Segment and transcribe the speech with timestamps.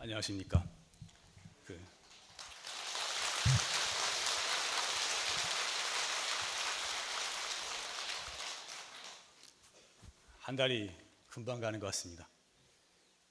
[0.00, 0.64] 안녕하십니까.
[1.66, 1.78] 그
[10.38, 10.90] 한 달이
[11.28, 12.28] 금방 가는 것 같습니다.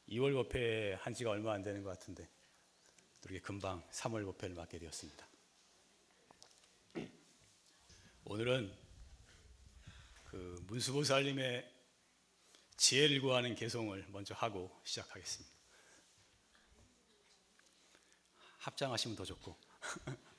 [0.10, 2.30] 2월 법회 한 지가 얼마 안 되는 것 같은데
[3.24, 5.28] 이렇게 금방 3월 법회를 맡게 되었습니다.
[8.26, 8.72] 오늘은
[10.26, 11.68] 그 문수보살님의
[12.78, 15.59] 지혜를 구하는 개송을 먼저 하고 시작하겠습니다.
[18.70, 19.56] 합장하시면 더 좋고.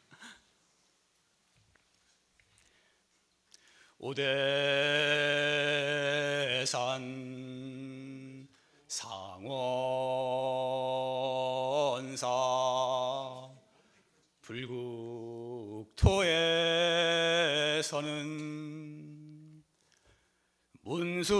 [3.98, 4.30] 오대산
[8.89, 9.48] 상원사
[14.41, 14.81] 불국토에서는
[20.83, 21.34] 문수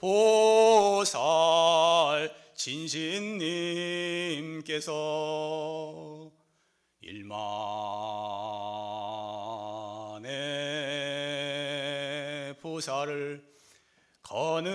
[0.00, 1.08] 보살
[2.54, 4.07] 진신님
[4.78, 6.30] 께서
[7.00, 7.40] 일만의
[12.60, 13.44] 보살을
[14.22, 14.68] 거느리시고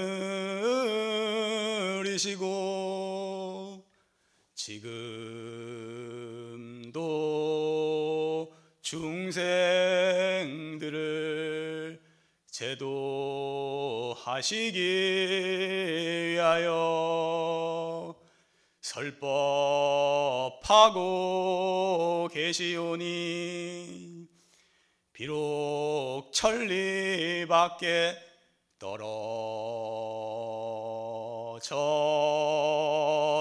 [4.55, 4.83] 지금도
[8.81, 10.33] 중생들을
[12.51, 13.19] 제도하시기
[16.33, 18.12] 위하여
[18.93, 20.69] 설법하고
[22.31, 24.27] 계시오니
[25.11, 28.15] 비록 천리 밖에
[28.77, 29.25] 떨어져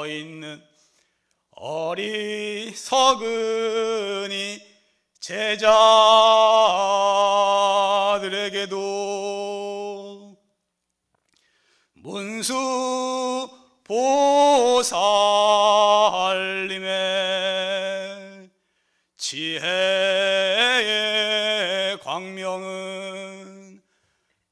[0.09, 0.63] 있는
[1.51, 3.13] 어리석은이
[5.21, 5.93] 제자들에게도
[11.93, 13.42] 문수
[13.93, 14.89] 보살님의
[19.19, 20.79] 지혜의
[21.99, 23.83] 광명은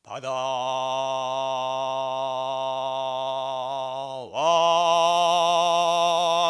[0.02, 0.34] 바다와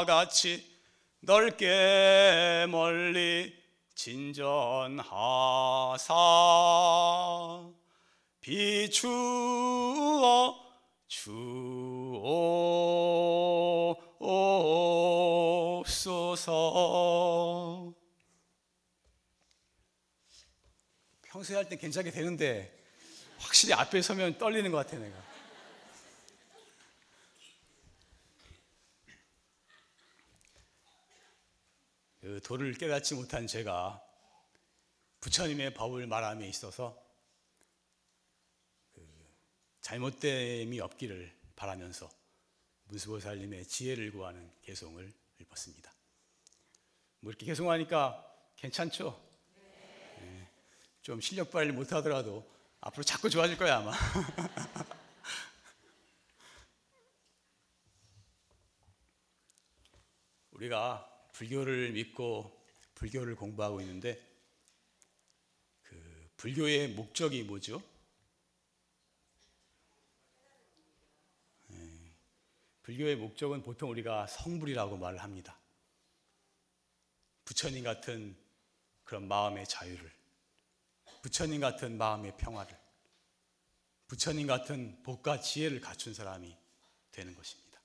[0.04, 0.66] 같이
[1.20, 3.54] 넓게 멀리
[3.94, 5.04] 진전하사
[8.40, 10.09] 비추
[21.40, 22.70] 평소에 할 때 괜찮게 되는데
[23.38, 25.16] 확실히 앞에 서면 떨리는 것 같아 내가
[32.20, 34.02] 그 도를 깨닫지 못한 제가
[35.20, 37.02] 부처님의 법을 말함에 있어서
[38.92, 39.00] 그
[39.80, 42.10] 잘못됨이 없기를 바라면서
[42.84, 45.90] 문수보살님의 지혜를 구하는 개송을 읽었습니다.
[47.20, 49.29] 뭐 이렇게 개송하니까 괜찮죠?
[51.00, 51.02] 네.
[51.02, 52.48] 좀 실력 발휘 못하더라도
[52.80, 53.92] 앞으로 자꾸 좋아질 거야 아마.
[60.52, 64.22] 우리가 불교를 믿고 불교를 공부하고 있는데
[65.82, 67.82] 그 불교의 목적이 뭐죠?
[71.68, 72.12] 네.
[72.82, 75.58] 불교의 목적은 보통 우리가 성불이라고 말을 합니다.
[77.46, 78.36] 부처님 같은
[79.04, 80.19] 그런 마음의 자유를,
[81.22, 82.78] 부처님 같은 마음의 평화를,
[84.08, 86.56] 부처님 같은 복과 지혜를 갖춘 사람이
[87.12, 87.80] 되는 것입니다.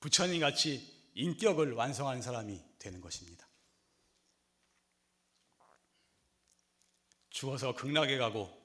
[0.00, 3.48] 부처님 같이 인격을 완성한 사람이 되는 것입니다.
[7.30, 8.62] 죽어서 극락에 가고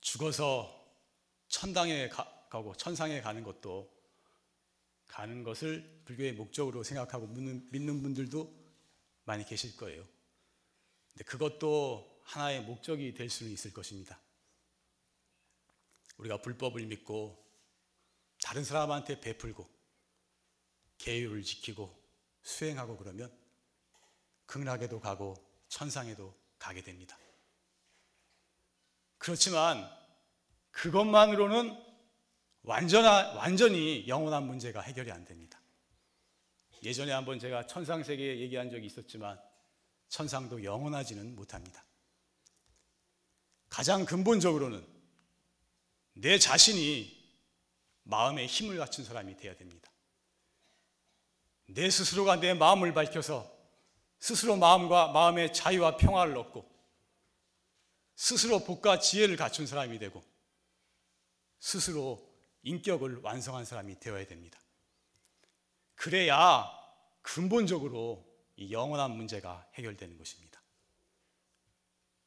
[0.00, 0.84] 죽어서
[1.48, 3.92] 천당에 가, 고 천상에 가는 것도
[5.06, 8.52] 가는 것을 불교의 목적으로 생각하고 믿는, 믿는 분들도
[9.24, 10.04] 많이 계실 거예요.
[11.12, 14.20] 근데 그것도 하나의 목적이 될 수는 있을 것입니다.
[16.16, 17.42] 우리가 불법을 믿고
[18.42, 19.68] 다른 사람한테 베풀고
[20.98, 22.02] 계율을 지키고
[22.42, 23.32] 수행하고 그러면
[24.46, 25.34] 극락에도 가고
[25.68, 27.18] 천상에도 가게 됩니다.
[29.18, 29.90] 그렇지만
[30.70, 31.82] 그것만으로는
[32.62, 35.60] 완전한, 완전히 영원한 문제가 해결이 안 됩니다.
[36.82, 39.40] 예전에 한번 제가 천상세계 얘기한 적이 있었지만
[40.08, 41.84] 천상도 영원하지는 못합니다.
[43.74, 44.86] 가장 근본적으로는
[46.12, 47.12] 내 자신이
[48.04, 49.90] 마음에 힘을 갖춘 사람이 되어야 됩니다.
[51.66, 53.52] 내 스스로가 내 마음을 밝혀서
[54.20, 56.70] 스스로 마음과 마음의 자유와 평화를 얻고
[58.14, 60.22] 스스로 복과 지혜를 갖춘 사람이 되고
[61.58, 62.32] 스스로
[62.62, 64.56] 인격을 완성한 사람이 되어야 됩니다.
[65.96, 66.70] 그래야
[67.22, 68.24] 근본적으로
[68.54, 70.53] 이 영원한 문제가 해결되는 것입니다.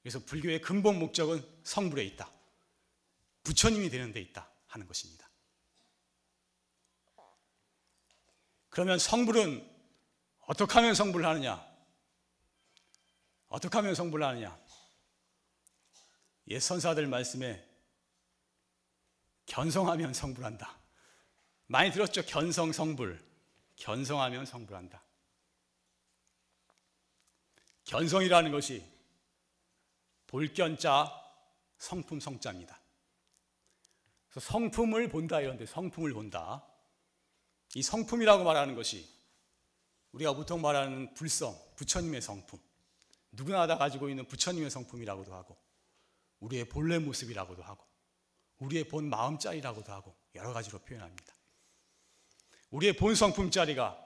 [0.08, 2.32] 그래서 불교의 근본 목적은 성불에 있다.
[3.44, 5.30] 부처님이 되는 데 있다 하는 것입니다.
[8.70, 9.70] 그러면 성불은
[10.46, 11.62] 어떻게 하면 성불을 하느냐?
[13.50, 14.58] 어떻게 하면 성불을 하느냐?
[16.48, 17.70] 옛 선사들 말씀에
[19.46, 20.80] 견성하면 성불한다.
[21.66, 22.22] 많이 들었죠?
[22.22, 23.22] 견성 성불.
[23.76, 25.04] 견성하면 성불한다.
[27.84, 28.97] 견성이라는 것이
[30.28, 31.12] 볼견자
[31.78, 32.80] 성품 성자입니다.
[34.40, 36.66] 성품을 본다 이런데 성품을 본다.
[37.76, 39.08] 이 성품이라고 말하는 것이
[40.12, 42.60] 우리가 보통 말하는 불성, 부처님의 성품.
[43.32, 45.58] 누구나 다 가지고 있는 부처님의 성품이라고도 하고
[46.40, 47.86] 우리의 본래 모습이라고도 하고
[48.60, 51.34] 우리의 본 마음자리라고도 하고 여러 가지로 표현합니다.
[52.72, 54.04] 우리의 본 성품자리가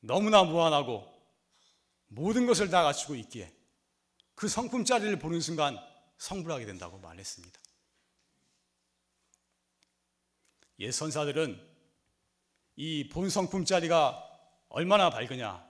[0.00, 1.10] 너무나 무한하고
[2.08, 3.52] 모든 것을 다 갖추고 있기에
[4.42, 5.78] 그 성품자리를 보는 순간
[6.18, 7.60] 성불하게 된다고 말했습니다.
[10.80, 11.64] 옛 선사들은
[12.74, 14.20] 이 본 성품자리가
[14.68, 15.64] 얼마나 밝으냐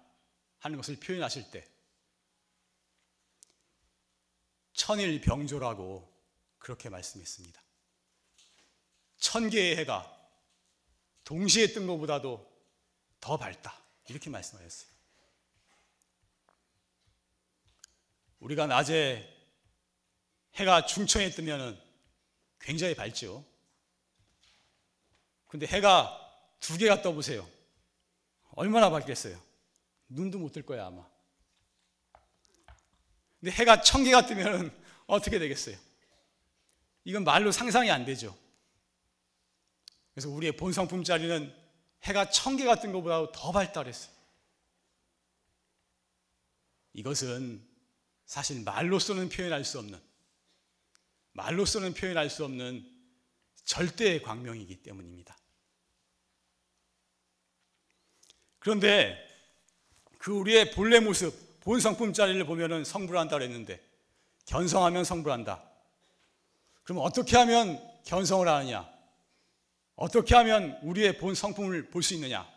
[0.60, 1.69] 하는 것을 표현하실 때
[4.72, 6.10] 천일 병조라고
[6.58, 7.62] 그렇게 말씀했습니다.
[9.18, 10.10] 천 개의 해가
[11.25, 12.50] 동시에 뜬 것보다도
[13.20, 13.78] 더 밝다.
[14.08, 14.91] 이렇게 말씀하셨어요.
[18.42, 19.28] 우리가 낮에
[20.54, 21.80] 해가 중천에 뜨면
[22.58, 23.44] 굉장히 밝죠.
[25.46, 26.18] 근데 해가
[26.58, 27.48] 두 개가 떠보세요.
[28.50, 29.40] 얼마나 밝겠어요?
[30.08, 31.06] 눈도 못 뜰 거야, 아마.
[33.40, 35.76] 근데 해가 천 개가 뜨면 어떻게 되겠어요?
[37.04, 38.36] 이건 말로 상상이 안 되죠.
[40.14, 41.54] 그래서 우리의 본성품자리는
[42.02, 44.12] 해가 천 개가 뜬 것보다 더 그랬어요.
[46.92, 47.71] 이것은
[48.32, 50.00] 사실 말로서는 표현할 수 없는,
[51.32, 52.82] 말로서는 표현할 수 없는
[53.64, 55.37] 절대의 광명이기 때문입니다.
[58.58, 59.19] 그런데
[60.17, 63.87] 그 우리의 본래 모습, 본 성품짜리를 보면은 성불한다 그랬는데
[64.46, 65.62] 견성하면 성불한다.
[66.85, 68.90] 그럼 어떻게 하면 견성을 하느냐?
[69.94, 72.50] 어떻게 하면 우리의 본 성품을 볼 수 있느냐?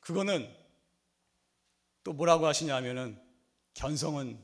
[0.00, 0.50] 그거는
[2.04, 3.25] 또 뭐라고 하시냐 하면은
[3.76, 4.42] 견성은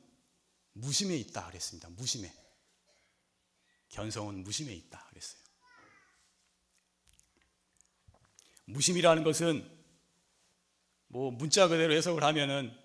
[0.74, 1.88] 무심에 있다 그랬습니다.
[1.90, 2.32] 무심에.
[3.88, 5.42] 견성은 무심에 있다 그랬어요.
[8.66, 9.68] 무심이라는 것은
[11.08, 12.78] 뭐 문자 그대로 해석을 하면은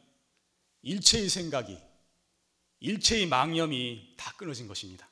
[0.82, 1.78] 일체의 생각이
[2.80, 5.10] 일체의 망념이 다 끊어진 것입니다.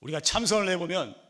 [0.00, 1.20] 우리가 참선을 해보면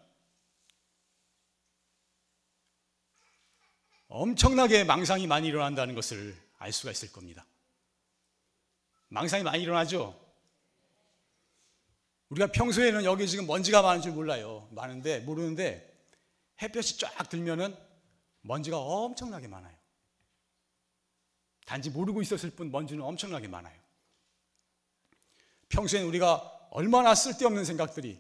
[4.09, 7.47] 엄청나게 망상이 많이 일어난다는 것을 알 수가 있을 겁니다.
[9.09, 10.19] 망상이 많이 일어나죠?
[12.31, 14.67] 우리가 평소에는 여기 지금 먼지가 많은 줄 몰라요.
[14.73, 16.09] 많은데, 모르는데
[16.63, 17.77] 햇볕이 쫙 들면은
[18.41, 19.77] 먼지가 엄청나게 많아요.
[21.67, 23.79] 단지 모르고 있었을 뿐 먼지는 엄청나게 많아요.
[25.69, 28.19] 평소엔 우리가 얼마나 쓸데없는 생각들이,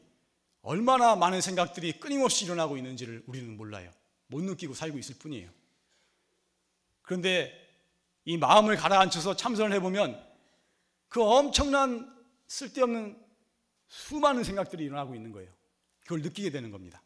[0.61, 3.90] 얼마나 많은 생각들이 끊임없이 일어나고 있는지를 우리는 몰라요.
[4.26, 5.50] 못 느끼고 살고 있을 뿐이에요.
[7.02, 7.63] 그런데
[8.25, 10.25] 이 마음을 가라앉혀서 참선을 해보면
[11.09, 12.12] 그 엄청난
[12.47, 13.23] 쓸데없는
[13.88, 15.50] 수많은 생각들이 일어나고 있는 거예요.
[16.00, 17.02] 그걸 느끼게 되는 겁니다.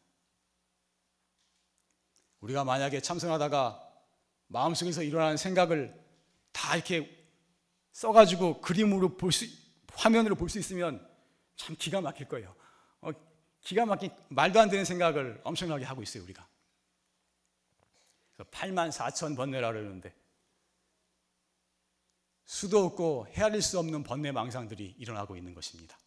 [2.41, 3.85] 우리가 만약에 참선하다가
[4.47, 5.95] 마음속에서 일어나는 생각을
[6.53, 7.17] 다 이렇게
[7.93, 9.45] 써가지고 그림으로 볼 수,
[9.93, 11.07] 화면으로 볼 수 있으면
[11.57, 12.55] 참 기가 막힐 거예요.
[13.01, 13.11] 어,
[13.61, 16.47] 기가 막힌 말도 안 되는 생각을 엄청나게 하고 있어요, 우리가.
[18.39, 20.15] 8만 4천 번뇌라 그러는데
[22.49, 25.99] 수도 없고 헤아릴 수 없는 번뇌 망상들이 일어나고 있는 것입니다.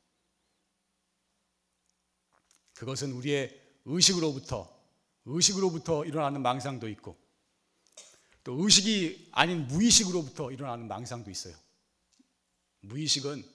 [2.73, 4.67] 그것은 우리의 의식으로부터
[5.25, 7.15] 의식으로부터 일어나는 망상도 있고
[8.43, 11.55] 또 의식이 아닌 무의식으로부터 일어나는 망상도 있어요.
[12.79, 13.47] 무의식은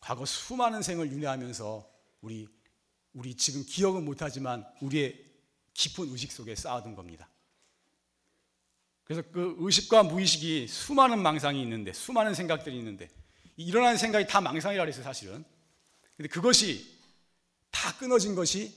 [0.00, 1.88] 과거 수많은 생을 윤회하면서
[2.22, 2.48] 우리
[3.12, 5.24] 우리 지금 기억은 못하지만 우리의
[5.72, 7.30] 깊은 의식 속에 쌓아둔 겁니다.
[9.06, 13.08] 그래서 그 의식과 무의식이 수많은 망상이 있는데 수많은 생각들이 있는데
[13.56, 15.44] 일어나는 생각이 다 망상이라 그랬어요 사실은.
[16.16, 16.92] 근데 그것이
[17.70, 18.76] 다 끊어진 것이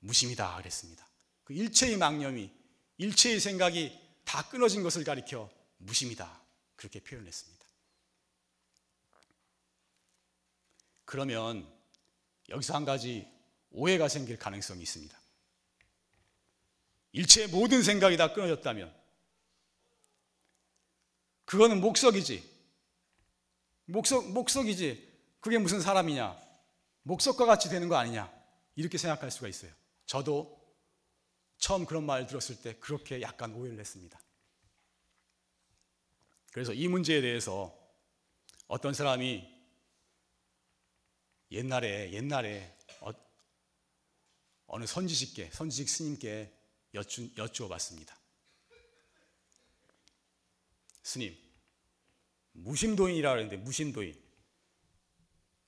[0.00, 1.06] 무심이다 그랬습니다.
[1.44, 2.50] 그 일체의 망념이
[2.96, 6.42] 일체의 생각이 다 끊어진 것을 가리켜 무심이다.
[6.74, 7.64] 그렇게 표현했습니다.
[11.04, 11.72] 그러면
[12.48, 13.28] 여기서 한 가지
[13.70, 15.16] 오해가 생길 가능성이 있습니다.
[17.12, 18.97] 일체의 모든 생각이 다 끊어졌다면
[21.48, 22.46] 그거는 목석이지.
[23.86, 25.08] 목석, 목석이지.
[25.40, 26.36] 그게 무슨 사람이냐.
[27.04, 28.30] 목석과 같이 되는 거 아니냐.
[28.76, 29.72] 이렇게 생각할 수가 있어요.
[30.04, 30.60] 저도
[31.56, 34.20] 처음 그런 말을 들었을 때 그렇게 약간 오해를 했습니다.
[36.52, 37.74] 그래서 이 문제에 대해서
[38.66, 39.42] 어떤 사람이
[41.52, 42.76] 옛날에 옛날에
[44.66, 46.52] 어, 느 선지식께 선지식 스님께
[46.92, 48.17] 여쭈, 여쭈어 봤습니다.
[51.08, 51.34] 스님,
[52.52, 54.14] 무심도인이라 그러는데 무심도인.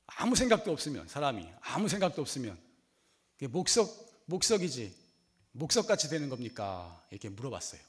[0.04, 2.62] 아무 생각도 없으면 사람이 아무 생각도 없으면
[3.48, 4.94] 목석 목석이지
[5.52, 7.02] 목석 같이 되는 겁니까?
[7.10, 7.80] 이렇게 물어봤어요.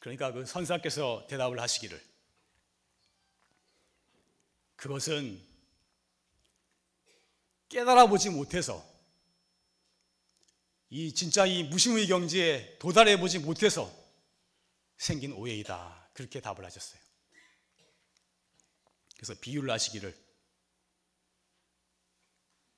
[0.00, 2.11] 그러니까 그 선사께서 대답을 하시기를
[4.82, 5.40] 그것은
[7.68, 8.84] 깨달아 보지 못해서
[10.90, 13.94] 이 진짜 이 무심의 경지에 도달해 보지 못해서
[14.96, 16.10] 생긴 오해이다.
[16.12, 17.00] 그렇게 답을 하셨어요.
[19.14, 20.18] 그래서 비유를 하시기를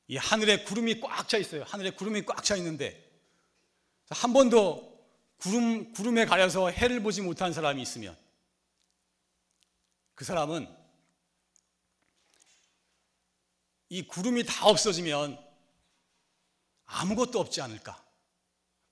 [0.08, 1.64] 이 하늘에 구름이 꽉 차 있어요.
[1.64, 3.02] 하늘에 구름이 꽉 차 있는데
[4.10, 5.08] 한 번도
[5.38, 8.14] 구름, 구름에 가려서 해를 보지 못한 사람이 있으면
[10.14, 10.83] 그 사람은
[13.94, 15.38] 이 구름이 다 없어지면
[16.84, 18.04] 아무것도 없지 않을까.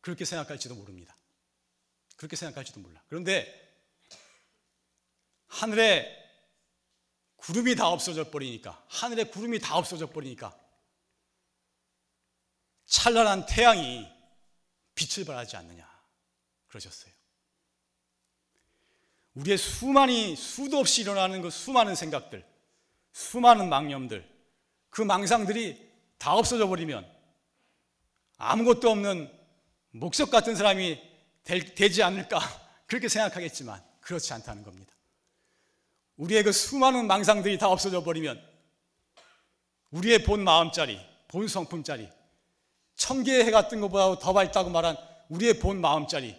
[0.00, 1.16] 그렇게 생각할지도 모릅니다.
[2.14, 3.02] 그렇게 생각할지도 몰라.
[3.08, 3.52] 그런데
[5.48, 6.16] 하늘에
[7.34, 10.56] 구름이 다 없어져 버리니까, 하늘에 구름이 다 없어져 버리니까
[12.86, 14.06] 찬란한 태양이
[14.94, 15.84] 빛을 발하지 않느냐.
[16.68, 17.12] 그러셨어요.
[19.34, 22.46] 우리의 수많이 수도 없이 일어나는 그 수많은 생각들,
[23.12, 24.31] 수많은 망념들,
[24.92, 27.10] 그 망상들이 다 없어져 버리면
[28.36, 29.32] 아무것도 없는
[29.90, 31.00] 목석 같은 사람이
[31.44, 32.38] 되, 지 않을까
[32.86, 34.92] 그렇게 생각하겠지만 그렇지 않다는 겁니다.
[36.16, 38.40] 우리의 그 수많은 망상들이 다 없어져 버리면
[39.90, 42.08] 우리의 본 마음짜리, 본 성품짜리,
[42.94, 44.96] 천 개의 해가 뜬 것보다 더 밝다고 말한
[45.30, 46.36] 우리의 본 마음짜리,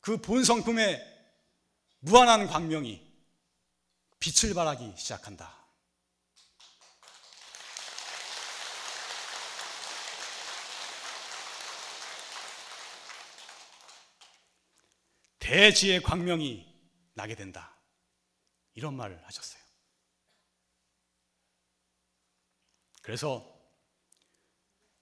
[0.00, 1.02] 그 본 성품의
[2.00, 3.00] 무한한 광명이
[4.20, 5.57] 빛을 발하기 시작한다.
[15.48, 16.66] 대지의 광명이
[17.14, 17.74] 나게 된다.
[18.74, 19.62] 이런 말을 하셨어요.
[23.00, 23.58] 그래서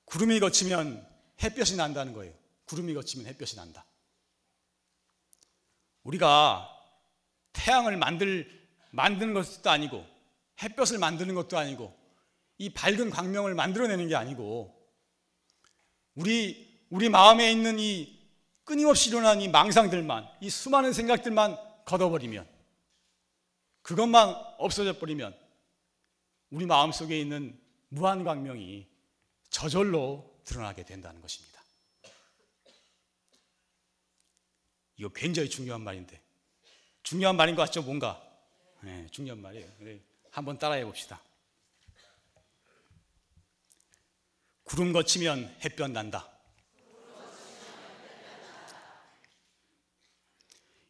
[0.04, 1.04] 구름이 거치면
[1.42, 2.32] 햇볕이 난다는 거예요.
[2.66, 3.84] 구름이 거치면 햇볕이 난다.
[6.04, 6.70] 우리가
[7.52, 10.06] 태양을 만들, 만드는 것도 아니고
[10.62, 11.92] 햇볕을 만드는 것도 아니고
[12.58, 14.72] 이 밝은 광명을 만들어내는 게 아니고
[16.14, 18.15] 우리, 우리 마음에 있는 이
[18.66, 22.46] 끊임없이 일어나는 이 망상들만 이 수많은 생각들만 걷어버리면
[23.82, 25.38] 그것만 없어져 버리면
[26.50, 27.58] 우리 마음 속에 있는
[27.88, 28.88] 무한 광명이
[29.50, 31.62] 저절로 드러나게 된다는 것입니다.
[34.96, 36.20] 이거 굉장히 중요한 말인데.
[37.04, 38.20] 중요한 말인 것 같죠, 뭔가?
[38.80, 39.70] 네, 중요한 말이에요.
[39.78, 40.00] 네,
[40.32, 41.22] 한번 따라해 봅시다.
[44.64, 46.35] 구름 거치면 햇볕 난다.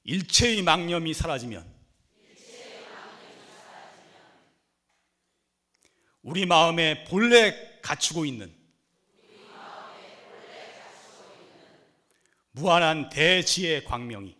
[0.08, 1.66] 일체의 망념이 사라지면
[6.22, 8.54] 우리 마음에 본래 갖추고 있는
[12.52, 14.36] 무한한 대지의 광명이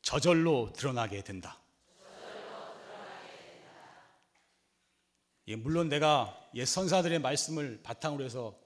[0.00, 1.60] 저절로 드러나게 된다.
[5.46, 8.58] 예, 물론 내가 옛 선사들의 말씀을 바탕으로 해서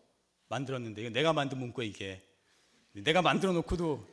[0.49, 2.33] 만들었는데 내가 만든 문구에 이게
[3.02, 4.06] 내가 만들어 놓고도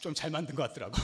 [0.00, 0.94] 좀 잘 만든 것 같더라고.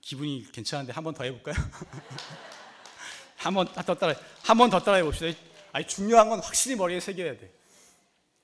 [0.00, 1.54] 기분이 괜찮은데 한 번 더 해볼까요?
[3.36, 5.36] 한 번 더 따라 한 번 더 따라해 봅시다.
[5.72, 7.52] 아니 중요한 건 확실히 머리에 새겨야 돼.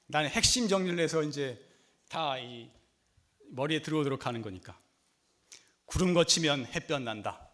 [0.06, 1.62] 나는 핵심 정리를 해서 이제
[2.08, 2.70] 다이
[3.50, 4.78] 머리에 들어오도록 하는 거니까.
[5.84, 7.47] 구름 거치면 햇볕 난다.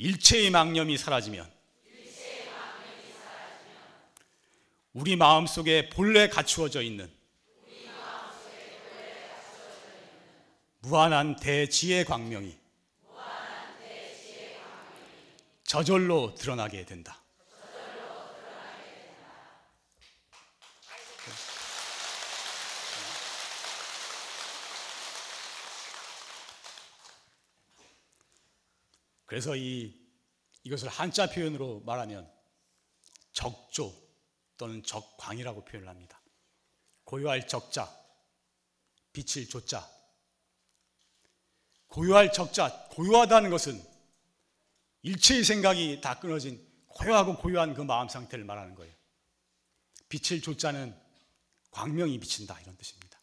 [0.00, 1.46] 일체의 망념이 사라지면
[4.94, 7.12] 우리 마음 속에 본래 갖추어져 있는
[10.78, 12.58] 무한한 대지의 광명이
[15.64, 17.22] 저절로 드러나게 된다.
[29.30, 29.96] 그래서 이
[30.64, 32.28] 이것을 한자 표현으로 말하면
[33.30, 33.94] 적조
[34.56, 36.20] 또는 적광이라고 표현을 합니다.
[37.04, 37.88] 고요할 적자,
[39.12, 39.88] 빛을 조자.
[41.86, 43.80] 고요할 적자, 고요하다는 것은
[45.02, 48.92] 일체의 생각이 다 끊어진 고요하고 고요한 그 마음 상태를 말하는 거예요.
[50.08, 50.92] 빛을 조자는
[51.70, 53.20] 광명이 비친다 이런 뜻입니다.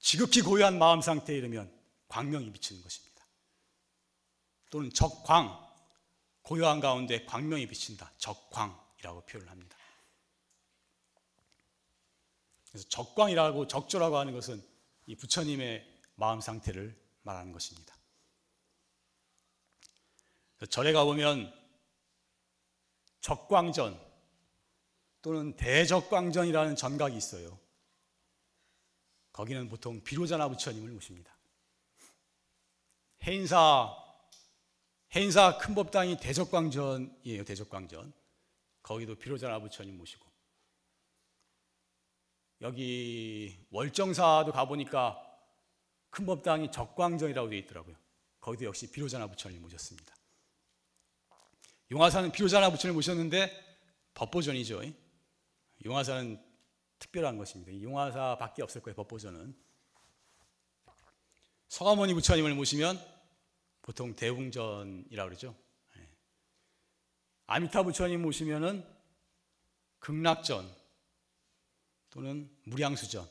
[0.00, 1.72] 지극히 고요한 마음 상태에 이르면
[2.08, 3.07] 광명이 비치는 것입니다.
[4.70, 5.66] 또는 적광,
[6.42, 8.12] 고요한 가운데 광명이 비친다.
[8.18, 9.76] 적광이라고 표현을 합니다.
[12.68, 14.62] 그래서 적광이라고 적조라고 하는 것은
[15.06, 17.94] 이 부처님의 마음 상태를 말하는 것입니다.
[20.70, 21.54] 절에 가보면
[23.20, 24.00] 적광전
[25.22, 27.58] 또는 대적광전이라는 전각이 있어요.
[29.32, 31.36] 거기는 보통 비로자나 부처님을 모십니다.
[33.24, 34.07] 해인사
[35.14, 37.44] 해인사 큰 법당이 대적광전이에요.
[37.44, 38.12] 대적광전.
[38.82, 40.26] 거기도 비로자나 부처님 모시고
[42.62, 45.22] 여기 월정사도 가보니까
[46.10, 47.96] 큰 법당이 적광전이라고 되어 있더라고요.
[48.40, 50.14] 거기도 역시 비로자나 부처님 모셨습니다.
[51.90, 53.50] 용화사는 비로자나 부처님 모셨는데
[54.14, 54.82] 법보전이죠.
[55.84, 56.42] 용화사는
[56.98, 57.80] 특별한 것입니다.
[57.80, 58.96] 용화사밖에 없을 거예요.
[58.96, 59.54] 법보전은
[61.68, 63.17] 서가모니 부처님을 모시면
[63.88, 65.56] 보통 대웅전이라고 그러죠.
[65.96, 66.06] 예.
[67.46, 68.86] 아미타 부처님 모시면은
[69.98, 70.70] 극락전
[72.10, 73.26] 또는 무량수전.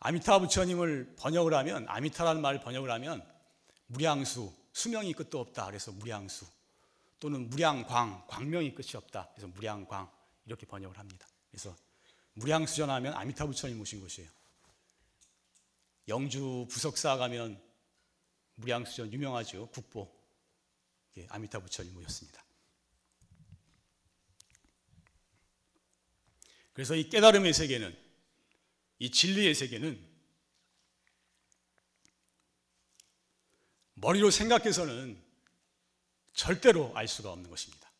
[0.00, 3.26] 아미타 부처님을 번역을 하면 아미타라는 말을 번역을 하면
[3.86, 5.64] 무량수 수명이 끝도 없다.
[5.64, 6.44] 그래서 무량수
[7.20, 9.30] 또는 무량광 광명이 끝이 없다.
[9.32, 10.10] 그래서 무량광
[10.44, 11.26] 이렇게 번역을 합니다.
[11.50, 11.74] 그래서
[12.34, 14.28] 무량수전하면 아미타 부처님 모신 곳이에요.
[16.08, 17.69] 영주 부석사 가면
[18.60, 19.68] 무량수전 유명하죠.
[19.68, 20.10] 국보
[21.28, 22.42] 아미타 부처님 모였습니다.
[26.72, 27.96] 그래서 이 깨달음의 세계는
[29.00, 30.08] 이 진리의 세계는
[33.94, 35.22] 머리로 생각해서는
[36.32, 37.90] 절대로 알 수가 없는 것입니다.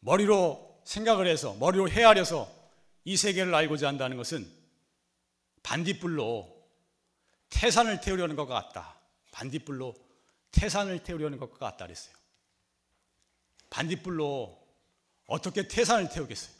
[0.00, 2.52] 머리로 생각을 해서 머리로 헤아려서
[3.04, 4.61] 이 세계를 알고자 한다는 것은
[5.62, 6.62] 반딧불로
[7.50, 8.98] 태산을 태우려는 것과 같다.
[9.30, 9.94] 반딧불로
[10.50, 12.14] 태산을 태우려는 것과 같다 그랬어요.
[13.70, 14.60] 반딧불로
[15.26, 16.54] 어떻게 태산을 태우겠어요?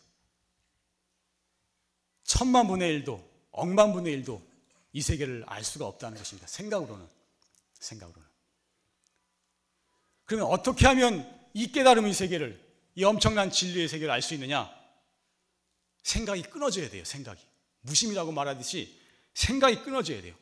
[2.25, 4.43] 천만 분의 일도, 억만 분의 일도
[4.93, 6.47] 이 세계를 알 수가 없다는 것입니다.
[6.47, 7.07] 생각으로는.
[7.75, 8.29] 생각으로는.
[10.25, 12.59] 그러면 어떻게 하면 이 깨달음의 세계를,
[12.95, 14.71] 이 엄청난 진리의 세계를 알 수 있느냐?
[16.03, 17.52] 생각이 끊어져야 돼요, 생각이.
[17.83, 19.01] 무심이라고 말하듯이
[19.35, 20.37] 생각이 끊어져야 돼요.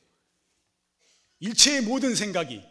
[1.41, 2.63] 일체의 모든 생각이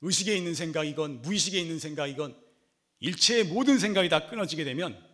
[0.00, 2.40] 의식에 있는 생각이건 무의식에 있는 생각이건
[3.00, 5.04] 일체의 모든 생각이 다 끊어지게 되면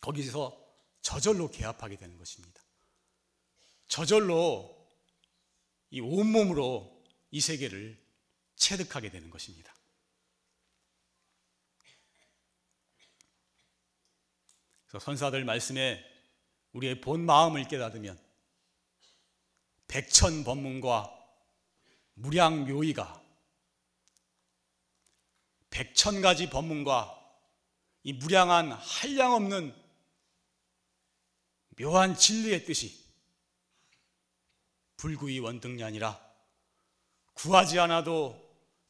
[0.00, 0.58] 거기서
[1.00, 2.60] 저절로 개합하게 되는 것입니다.
[3.88, 4.88] 저절로
[5.90, 8.00] 이 온몸으로 이 세계를
[8.56, 9.74] 체득하게 되는 것입니다.
[14.86, 16.11] 그래서 선사들 말씀에
[16.72, 18.18] 우리의 본 마음을 깨닫으면
[19.86, 21.12] 백천 법문과
[22.14, 23.22] 무량 묘의가
[25.70, 27.18] 백천 가지 법문과
[28.04, 29.74] 이 무량한 한량 없는
[31.78, 33.02] 묘한 진리의 뜻이
[34.96, 36.20] 불구이 원등이 아니라
[37.34, 38.38] 구하지 않아도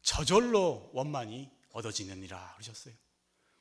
[0.02, 2.94] 저절로 원만이 얻어지느니라 그러셨어요.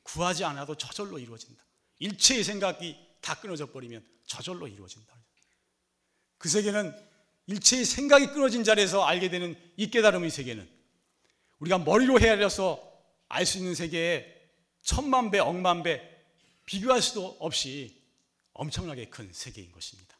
[0.02, 1.64] 구하지 않아도 저절로 이루어진다.
[1.98, 5.16] 일체의 생각이 다 끊어져 버리면 저절로 이루어진다.
[6.36, 6.92] 그 세계는
[7.46, 10.68] 일체의 생각이 끊어진 자리에서 알게 되는 이 깨달음의 세계는
[11.60, 12.90] 우리가 머리로 헤아려서
[13.28, 14.26] 알 수 있는 세계에
[14.82, 16.02] 천만 배, 억만 배
[16.66, 18.02] 비교할 수도 없이
[18.52, 20.18] 엄청나게 큰 세계인 것입니다.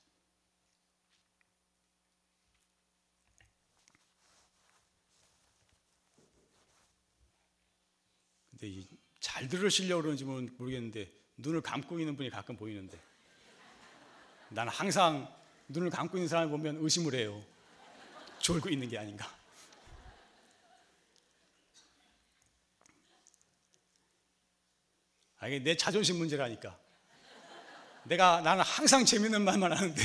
[8.50, 8.86] 근데
[9.20, 12.98] 잘 들으시려고 그러는지 모르겠는데 눈을 감고 있는 분이 가끔 보이는데
[14.48, 15.28] 나는 항상
[15.68, 17.42] 눈을 감고 있는 사람을 보면 의심을 해요.
[18.38, 19.32] 졸고 있는 게 아닌가.
[25.38, 26.78] 아, 이게 내 자존심 문제라니까.
[28.04, 30.02] 내가 나는 항상 재밌는 말만 하는데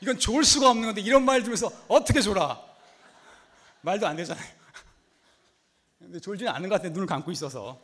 [0.00, 2.62] 이건 좋을 수가 없는 건데 이런 말 들으면서 어떻게 졸아?
[3.82, 4.58] 말도 안 되잖아요.
[5.98, 6.92] 근데 졸지는 않는 것 같아요.
[6.92, 7.82] 눈을 감고 있어서.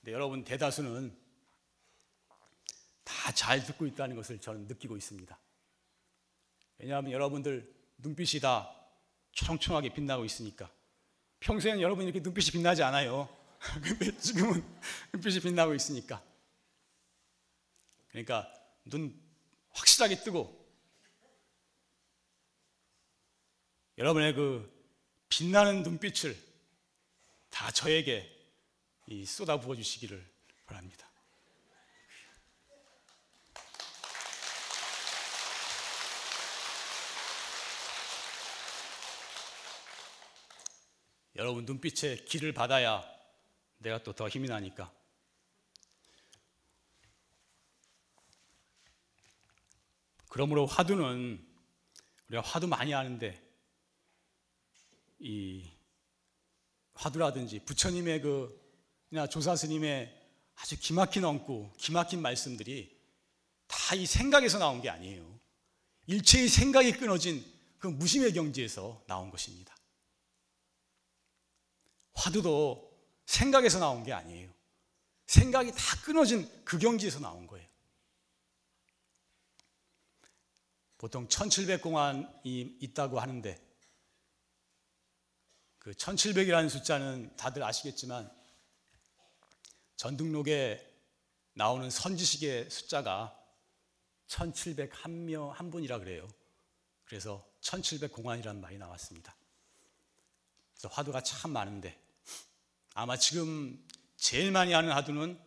[0.00, 1.19] 근데 여러분 대다수는
[3.04, 5.38] 다 잘 듣고 있다는 것을 저는 느끼고 있습니다.
[6.78, 8.70] 왜냐하면 여러분들 눈빛이 다
[9.32, 10.70] 초롱초롱하게 빛나고 있으니까.
[11.40, 13.28] 평소에는 여러분 이렇게 눈빛이 빛나지 않아요.
[13.82, 14.62] 근데 지금은
[15.12, 16.22] 눈빛이 빛나고 있으니까.
[18.08, 18.52] 그러니까
[18.84, 19.18] 눈
[19.70, 20.58] 확실하게 뜨고
[23.98, 24.70] 여러분의 그
[25.28, 26.36] 빛나는 눈빛을
[27.50, 28.30] 다 저에게
[29.26, 30.24] 쏟아 부어 주시기를
[30.66, 31.09] 바랍니다.
[41.40, 43.02] 여러분 눈빛에 길을 받아야
[43.78, 44.92] 내가 또 더 힘이 나니까.
[50.28, 51.42] 그러므로 화두는
[52.28, 53.42] 우리가 화두 많이 하는데
[55.20, 55.66] 이
[56.92, 60.14] 화두라든지 부처님의 그나 조사 스님의
[60.56, 62.94] 아주 기막힌 엉고 기막힌 말씀들이
[63.66, 65.40] 다 이 생각에서 나온 게 아니에요.
[66.06, 67.42] 일체의 생각이 끊어진
[67.78, 69.74] 그 무심의 경지에서 나온 것입니다.
[72.20, 72.90] 화두도
[73.24, 74.52] 생각에서 나온 게 아니에요.
[75.26, 77.66] 생각이 다 끊어진 그 경지에서 나온 거예요.
[80.98, 83.58] 보통 1700공안이 있다고 하는데
[85.78, 88.30] 그 1700이라는 숫자는 다들 아시겠지만
[89.96, 90.86] 전등록에
[91.54, 93.34] 나오는 선지식의 숫자가
[94.26, 96.28] 1701명 한 분이라 그래요.
[97.06, 99.34] 그래서 1700공안이라는 말이 나왔습니다.
[100.74, 101.98] 그래서 화두가 참 많은데
[102.94, 105.38] 아마 지금 제일 많이 하는 화두는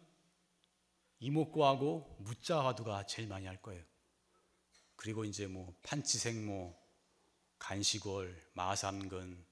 [1.19, 3.83] 이목구하고 무자 화두가 제일 많이 할 거예요.
[4.95, 6.75] 그리고 이제 뭐 판치생모,
[7.59, 9.45] 간시골, 마삼근,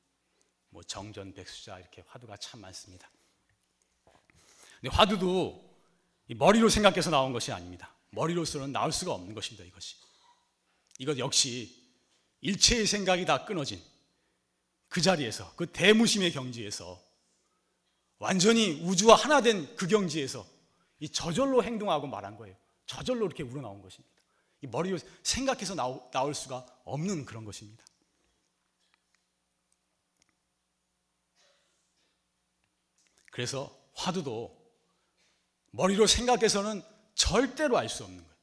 [0.70, 3.10] 뭐 정전 백수자 이렇게 화두가 참 많습니다.
[4.80, 5.70] 근데 화두도
[6.28, 7.94] 머리로 생각해서 나온 것이 아닙니다.
[8.12, 9.64] 머리로서는 나올 수가 없는 것입니다.
[9.66, 9.96] 이것이
[10.98, 11.78] 이것 역시
[12.42, 13.82] 일체의 생각이 다 끊어진
[14.88, 17.11] 그 자리에서 그 대무심의 경지에서
[18.22, 20.46] 완전히 우주와 하나 된 그 경지에서
[21.00, 22.56] 이 저절로 행동하고 말한 거예요.
[22.86, 24.16] 저절로 이렇게 우러나온 것입니다.
[24.62, 27.84] 이 머리로 생각해서 나오, 나올 수가 없는 그런 것입니다.
[33.32, 34.56] 그래서 화두도
[35.72, 36.84] 머리로 생각해서는
[37.16, 38.36] 절대로 알 수 없는 거예요.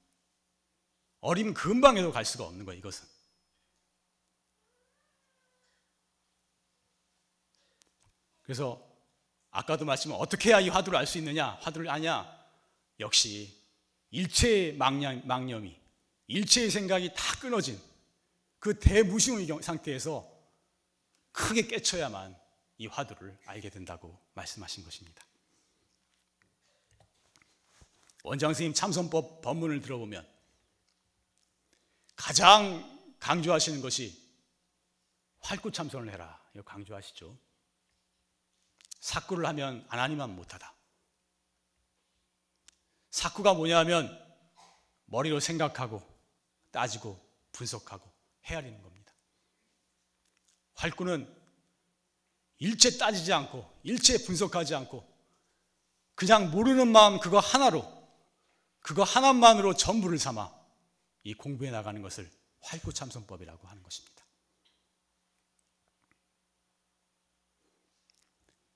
[1.20, 3.06] 어림 근방에도 갈 수가 없는 거예요, 이것은.
[8.42, 8.87] 그래서
[9.50, 11.58] 아까도 말씀 어떻게 해야 이 화두를 알 수 있느냐?
[11.60, 12.26] 화두를 아냐?
[13.00, 13.56] 역시
[14.10, 15.76] 일체의 망념, 망념이,
[16.26, 17.80] 일체의 생각이 다 끊어진
[18.58, 20.28] 그 대무심의 상태에서
[21.32, 22.36] 크게 깨쳐야만
[22.78, 25.24] 이 화두를 알게 된다고 말씀하신 것입니다.
[28.24, 30.26] 원장 스님 참선법 법문을 들어보면
[32.16, 34.20] 가장 강조하시는 것이
[35.40, 36.40] 활구 참선을 해라.
[36.52, 37.36] 이거 강조하시죠.
[39.00, 40.74] 사구를 하면 안 하니만 못하다.
[43.10, 44.16] 사구가 뭐냐면
[45.06, 46.02] 머리로 생각하고
[46.70, 47.18] 따지고
[47.52, 48.08] 분석하고
[48.44, 49.12] 헤아리는 겁니다.
[50.74, 51.34] 활구는
[52.58, 55.06] 일체 따지지 않고 일체 분석하지 않고
[56.14, 57.98] 그냥 모르는 마음 그거 하나로
[58.80, 60.52] 그거 하나만으로 전부를 삼아
[61.22, 62.30] 이 공부해 나가는 것을
[62.60, 64.17] 활구 참선법이라고 하는 것입니다.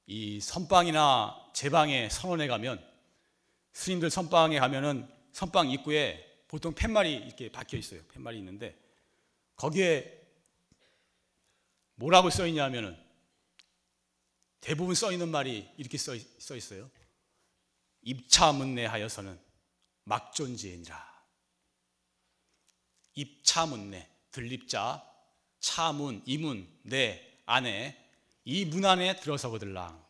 [0.07, 2.85] 이 선방이나 제방에 선원에 가면
[3.73, 8.03] 스님들 선방에 가면은 선방 입구에 보통 팻말이 이렇게 박혀 있어요.
[8.05, 8.77] 팻말이 있는데
[9.57, 10.21] 거기에
[11.95, 12.97] 뭐라고 써 있냐면은
[14.61, 16.91] 대부분 써 있는 말이 이렇게 써, 써 있어요.
[18.03, 19.39] 입차문내하여서는
[20.05, 21.13] 막존지이니라.
[23.15, 25.07] 입차문내 들립자
[25.61, 28.02] 차문 이문 내 안에
[28.45, 30.05] 이 문 안에 들어서거들랑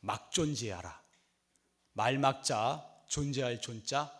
[0.00, 1.02] 막존지하라.
[1.92, 4.14] 말 막자 존재할 존자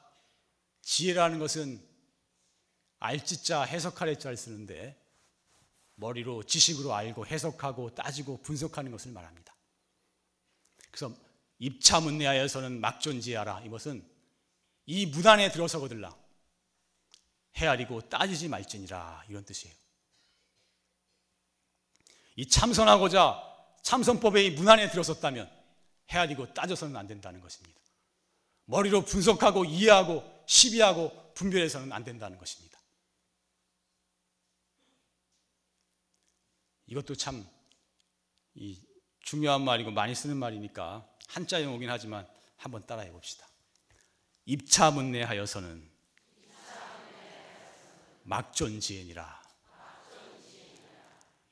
[0.83, 1.87] 지혜라는 것은
[2.99, 5.01] 알지자 해석할 자를 쓰는데
[5.95, 9.55] 머리로 지식으로 알고 해석하고 따지고 분석하는 것을 말합니다.
[10.91, 11.15] 그래서
[11.59, 14.09] 입차문내하여서는 막존지하라 이것은
[14.87, 16.17] 이 무단에 들어서거들라
[17.57, 19.77] 헤아리고 따지지 말지니라 이런 뜻이에요.
[22.39, 23.43] 이 참선하고자
[23.83, 25.51] 참선법의 이 문안에 들어섰다면
[26.09, 27.81] 헤아리고 따져서는 안 된다는 것입니다.
[28.67, 32.79] 머리로 분석하고 이해하고 시비하고 분별해서는 안 된다는 것입니다.
[36.87, 37.45] 이것도 참
[39.23, 42.25] 중요한 말이고 많이 쓰는 말이니까 한자 용어긴 하지만
[42.57, 43.49] 한번 따라해 봅시다.
[44.45, 45.91] 입차문내하여서는
[48.23, 49.48] 막존지엔이라.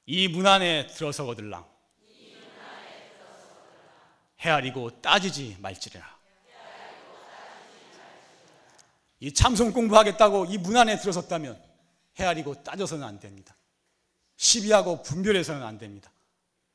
[0.06, 1.66] 이 문 안에 들어서 거들랑
[4.40, 6.16] 헤아리고 따지지 말지라.
[9.18, 11.60] 이 참선 공부하겠다고 이 문 안에 들어섰다면
[12.20, 13.56] 헤아리고 따져서는 안 됩니다.
[14.36, 16.10] 시비하고 분별해서는 안 됩니다.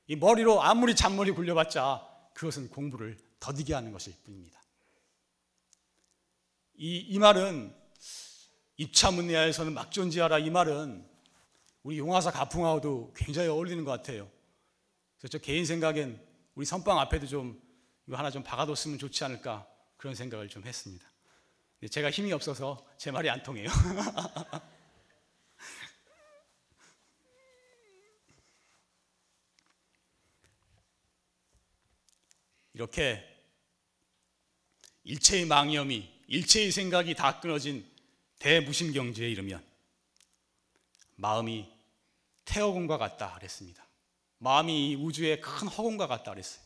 [0.08, 4.60] 이 머리로 아무리 잔머리 굴려봤자 그것은 공부를 더디게 하는 것일 뿐입니다.
[6.76, 7.74] 이, 이 말은
[8.78, 11.08] 입차문내하에서는 막존지하라 이 말은
[11.84, 14.30] 우리 용화사 가풍하고도 굉장히 어울리는 것 같아요.
[15.17, 16.20] 그래서 저 개인 생각엔
[16.56, 17.62] 우리 선방 앞에도 좀
[18.08, 19.67] 이거 하나 좀 박아뒀으면 좋지 않을까
[19.98, 21.10] 그런 생각을 좀 했습니다.
[21.89, 23.70] 제가 힘이 없어서 제 말이 안 통해요.
[32.74, 33.24] 이렇게
[35.04, 37.86] 일체의 망념이 일체의 생각이 다 끊어진
[38.39, 39.71] 대무심경지에 이르면
[41.22, 41.72] 마음이
[42.46, 43.88] 태어공과 같다 그랬습니다.
[44.40, 46.66] 마음이 우주의 큰 허공과 같다 그랬어요.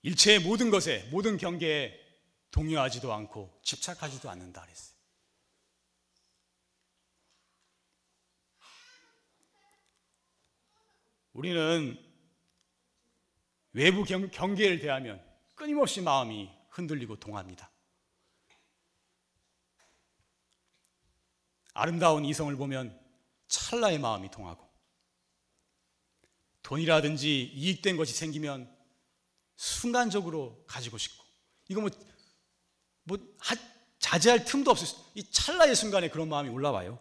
[0.00, 2.00] 일체의 모든 것에 모든 경계에
[2.50, 4.96] 동요하지도 않고 집착하지도 않는다 그랬어요.
[11.34, 11.98] 우리는
[13.72, 15.22] 외부 경, 경계를 대하면
[15.54, 17.71] 끊임없이 마음이 흔들리고 동합니다.
[21.74, 22.98] 아름다운 이성을 보면
[23.48, 24.68] 찰나의 마음이 통하고
[26.62, 28.70] 돈이라든지 이익된 것이 생기면
[29.56, 31.24] 순간적으로 가지고 싶고
[31.68, 31.90] 이거 뭐,
[33.04, 33.54] 뭐 하,
[33.98, 35.00] 자제할 틈도 없어요.
[35.14, 36.98] 이 찰나의 순간에 그런 마음이 올라와요.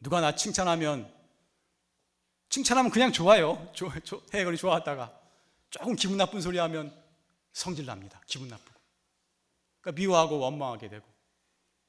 [0.00, 1.12] 누가 나 칭찬하면
[2.48, 3.72] 칭찬하면 그냥 좋아요.
[4.34, 5.20] 해거리 좋아하다가
[5.70, 6.94] 조금 기분 나쁜 소리 하면
[7.52, 8.20] 성질 납니다.
[8.26, 8.78] 기분 나쁘고.
[9.80, 11.11] 그러니까 미워하고 원망하게 되고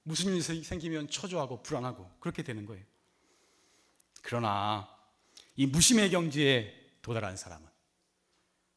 [0.04, 2.84] 무슨 일이 생기면 초조하고 불안하고 그렇게 되는 거예요.
[4.22, 4.90] 그러나
[5.56, 7.68] 이 무심의 경지에 도달한 사람은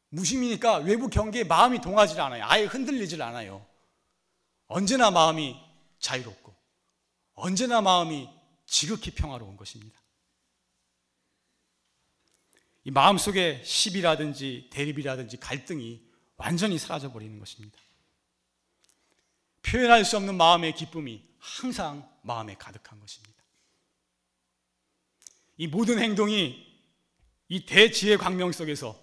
[0.09, 2.43] 무심이니까 외부 경계에 마음이 동하지 않아요.
[2.45, 3.65] 아예 흔들리질 않아요.
[4.67, 5.55] 언제나 마음이
[5.99, 6.55] 자유롭고
[7.33, 8.29] 언제나 마음이
[8.65, 9.99] 지극히 평화로운 것입니다.
[12.83, 16.01] 이 마음 속에 시비라든지 대립이라든지 갈등이
[16.37, 17.77] 완전히 사라져 버리는 것입니다.
[19.67, 23.43] 표현할 수 없는 마음의 기쁨이 항상 마음에 가득한 것입니다.
[25.57, 26.65] 이 모든 행동이
[27.49, 28.97] 이 대지혜 광명 속에서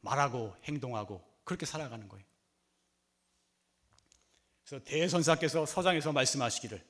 [0.00, 2.24] 말하고 행동하고 그렇게 살아가는 거예요.
[4.64, 6.84] 그래서 대선사께서 서장에서 말씀하시기를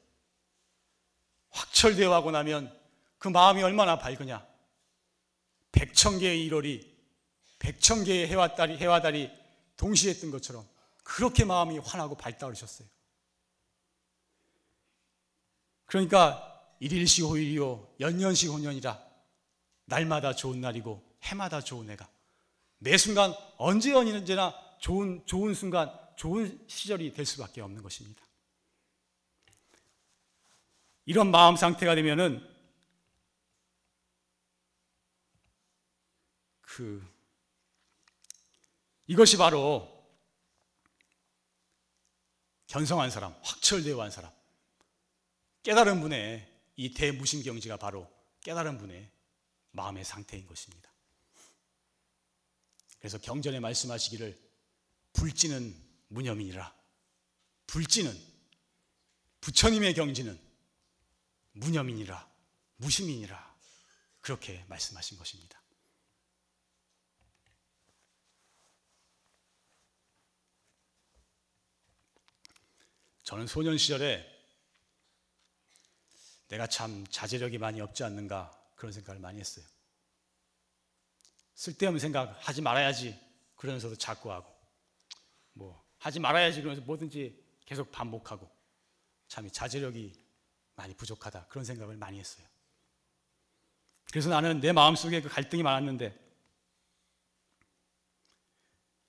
[1.50, 2.78] 확철대오하고 나면
[3.18, 4.46] 그 마음이 얼마나 밝으냐.
[5.72, 6.90] 백천 개의 일월이
[7.58, 9.30] 백천 개의 해와 달이 해와 달이
[9.76, 10.66] 동시에 뜬 것처럼
[11.04, 12.88] 그렇게 마음이 환하고 밝다 그러셨어요.
[15.90, 16.46] 그러니까
[16.78, 18.96] 일일시 호일이요 연년시 호년이라
[19.86, 22.08] 날마다 좋은 날이고 해마다 좋은 해가
[22.78, 28.22] 매 순간 언제 언제나 좋은 좋은 순간 좋은 시절이 될 수밖에 없는 것입니다.
[31.06, 32.48] 이런 마음 상태가 되면은
[36.60, 37.04] 그
[39.08, 40.06] 이것이 바로
[42.68, 44.30] 견성한 사람, 확철대오한 사람,
[45.62, 46.46] 깨달은 분의
[46.76, 49.10] 이 대무심경지가 바로 깨달은 분의
[49.72, 50.90] 마음의 상태인 것입니다.
[52.98, 54.38] 그래서 경전에 말씀하시기를
[55.12, 55.74] 불지는
[56.08, 56.74] 무념이니라.
[57.66, 58.12] 불지는
[59.40, 60.38] 부처님의 경지는
[61.52, 62.30] 무념이니라.
[62.76, 63.56] 무심이니라.
[64.20, 65.60] 그렇게 말씀하신 것입니다.
[73.22, 74.29] 저는 소년 시절에
[76.50, 79.64] 내가 참 자제력이 많이 없지 않는가 그런 생각을 많이 했어요.
[81.54, 83.18] 쓸데없는 생각 하지 말아야지
[83.56, 84.52] 그러면서도 자꾸 하고
[85.52, 88.50] 뭐 하지 말아야지 그러면서 뭐든지 계속 반복하고
[89.28, 90.12] 참 자제력이
[90.74, 92.46] 많이 부족하다 그런 생각을 많이 했어요.
[94.10, 96.18] 그래서 나는 내 마음속에 그 갈등이 많았는데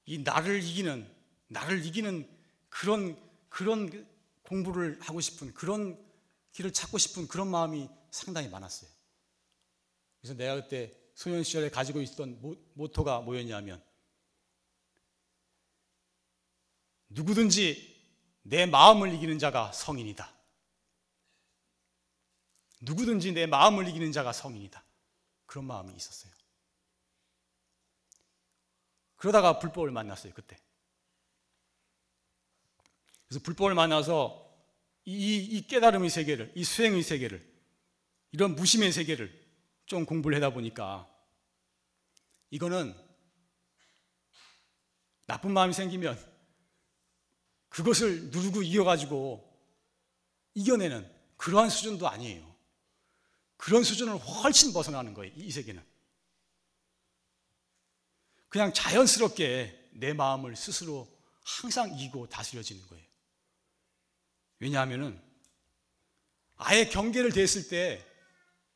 [0.05, 1.11] 이 나를 이기는
[1.47, 2.29] 나를 이기는
[2.69, 4.07] 그런 그런
[4.43, 6.10] 공부를 하고 싶은 그런
[6.53, 8.89] 길을 찾고 싶은 그런 마음이 상당히 많았어요.
[10.19, 12.39] 그래서 내가 그때 소년 시절에 가지고 있었던
[12.73, 13.83] 모토가 뭐였냐면
[17.09, 17.91] 누구든지
[18.43, 20.33] 내 마음을 이기는 자가 성인이다.
[22.81, 24.83] 누구든지 내 마음을 이기는 자가 성인이다.
[25.45, 26.31] 그런 마음이 있었어요.
[29.17, 30.57] 그러다가 불법을 만났어요, 그때.
[33.27, 34.50] 그래서 불법을 만나서
[35.05, 37.51] 이, 이 깨달음의 세계를, 이 수행의 세계를,
[38.31, 39.41] 이런 무심의 세계를
[39.85, 41.09] 좀 공부를 하다 보니까
[42.49, 42.95] 이거는
[45.25, 46.17] 나쁜 마음이 생기면
[47.69, 49.49] 그것을 누르고 이겨가지고
[50.53, 52.51] 이겨내는 그러한 수준도 아니에요.
[53.57, 55.83] 그런 수준을 훨씬 벗어나는 거예요, 이 세계는.
[58.49, 61.07] 그냥 자연스럽게 내 마음을 스스로
[61.43, 63.05] 항상 이기고 다스려지는 거예요.
[64.61, 65.19] 왜냐하면은
[66.55, 68.05] 아예 경계를 댔을 때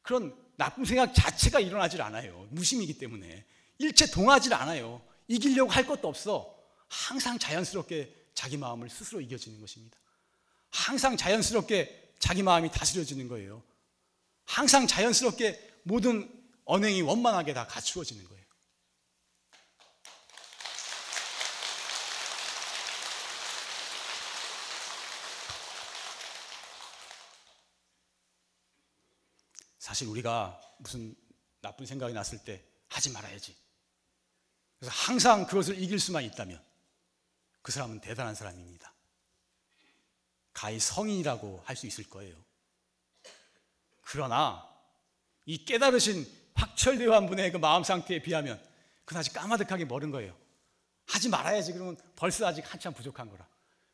[0.02, 2.48] 그런 나쁜 생각 자체가 일어나질 않아요.
[2.50, 3.46] 무심이기 때문에.
[3.78, 5.02] 일체 동하질 않아요.
[5.28, 6.54] 이기려고 할 것도 없어.
[6.88, 9.98] 항상 자연스럽게 자기 마음을 스스로 이겨지는 것입니다.
[10.72, 13.62] 항상 자연스럽게 자기 마음이 다스려지는 거예요.
[14.46, 16.32] 항상 자연스럽게 모든
[16.66, 18.45] 언행이 원만하게 다 갖추어지는 거예요.
[29.86, 31.16] 사실 우리가 무슨
[31.62, 33.56] 나쁜 생각이 났을 때 하지 말아야지.
[34.80, 36.60] 그래서 항상 그것을 이길 수만 있다면
[37.62, 38.92] 그 사람은 대단한 사람입니다.
[40.54, 42.36] 가히 성인이라고 할 수 있을 거예요.
[44.02, 44.68] 그러나
[45.46, 48.60] 이 깨달으신 확철대한 분의 그 마음 상태에 비하면
[49.06, 50.36] 그건 아직 까마득하게 멀은 거예요.
[51.06, 53.48] 하지 말아야지 그러면 벌써 아직 한참 부족한 거라.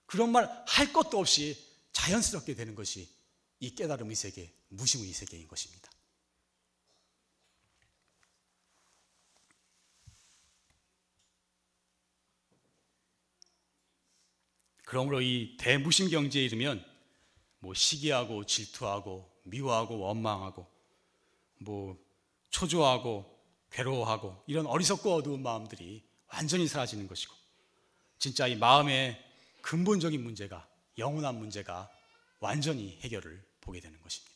[0.05, 3.13] 그런 말 할 것도 없이 자연스럽게 되는 것이
[3.59, 5.89] 이 깨달음의 세계, 무심의 세계인 것입니다.
[14.85, 16.85] 그러므로 이 대무심 경지에 이르면
[17.59, 20.67] 뭐 시기하고 질투하고 미워하고 원망하고
[21.59, 21.97] 뭐
[22.49, 23.25] 초조하고
[23.71, 27.33] 괴로워하고 이런 어리석고 어두운 마음들이 완전히 사라지는 것이고
[28.19, 29.17] 진짜 이 마음의
[29.61, 31.89] 근본적인 문제가 영원한 문제가
[32.39, 34.30] 완전히 해결을 보게 되는 것입니다.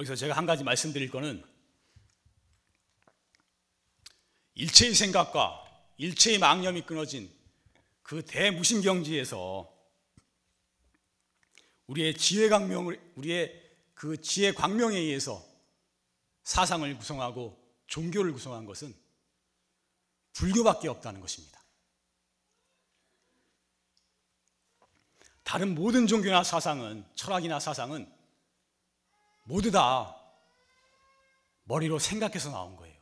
[0.00, 1.44] 여기서 제가 한 가지 말씀드릴 거는
[4.54, 5.62] 일체의 생각과
[5.98, 7.30] 일체의 망념이 끊어진
[8.02, 9.70] 그 대무심경지에서
[11.86, 15.46] 우리의 지혜 광명을 우리의 그 지혜 광명에 의해서
[16.44, 18.94] 사상을 구성하고 종교를 구성한 것은
[20.32, 21.60] 불교밖에 없다는 것입니다.
[25.42, 28.19] 다른 모든 종교나 사상은 철학이나 사상은
[29.50, 30.16] 모두 다
[31.64, 32.96] 머리로 생각해서 나온 거예요.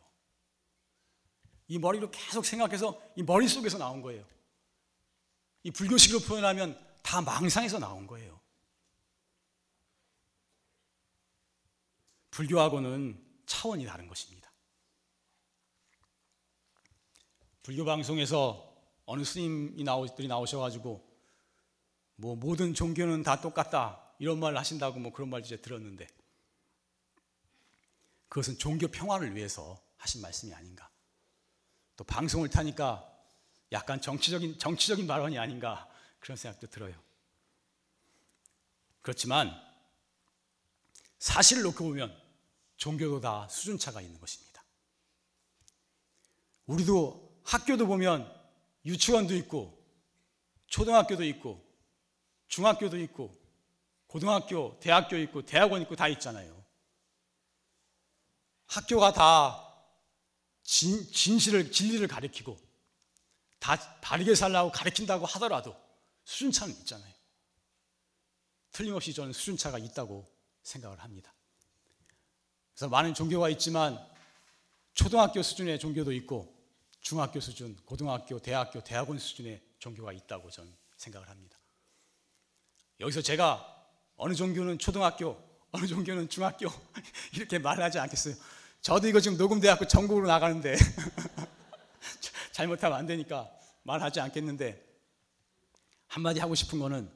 [1.67, 4.25] 이 머리로 계속 생각해서 이 머릿속에서 나온 거예요.
[5.63, 8.41] 이 불교식으로 표현하면 다 망상에서 나온 거예요.
[12.31, 14.51] 불교하고는 차원이 다른 것입니다.
[17.63, 21.07] 불교 방송에서 어느 스님이 나오들이 나오셔가지고
[22.17, 26.07] 뭐 모든 종교는 다 똑같다 이런 말 하신다고 뭐 그런 말 이제 들었는데
[28.29, 30.89] 그것은 종교 평화를 위해서 하신 말씀이 아닌가.
[31.97, 33.05] 또 방송을 타니까
[33.73, 35.89] 약간 정치적인, 정치적인 발언이 아닌가
[36.21, 36.95] 그런 생각도 들어요.
[39.03, 39.53] 그렇지만
[41.19, 42.17] 사실을 놓고 보면
[42.77, 44.63] 종교도 다 수준차가 있는 것입니다.
[46.67, 48.33] 우리도 학교도 보면
[48.85, 49.77] 유치원도 있고
[50.67, 51.67] 초등학교도 있고
[52.49, 53.37] 중학교도 있고
[54.07, 56.58] 고등학교, 대학교 있고 대학원 있고 다 있잖아요.
[58.69, 59.65] 학교가 다
[60.63, 62.59] 진, 진실을, 진리를 가리키고
[63.59, 65.77] 다 바르게 살라고 가르친다고 하더라도
[66.25, 67.13] 수준차는 있잖아요.
[68.71, 70.27] 틀림없이 저는 수준차가 있다고
[70.63, 71.33] 생각을 합니다.
[72.75, 73.99] 그래서 많은 종교가 있지만
[74.95, 76.55] 초등학교 수준의 종교도 있고
[77.01, 81.59] 중학교 수준, 고등학교, 대학교, 대학원 수준의 종교가 있다고 저는 생각을 합니다.
[83.01, 83.65] 여기서 제가
[84.17, 86.69] 어느 종교는 초등학교, 어느 종교는 중학교
[87.33, 88.35] 이렇게 말하지 않겠어요.
[88.81, 90.77] 저도 이거 지금 녹음돼갖고 전국으로 나가는데
[92.53, 93.51] 잘못하면 안 되니까
[93.83, 94.85] 말하지 않겠는데
[96.07, 97.11] 한마디 하고 싶은 거는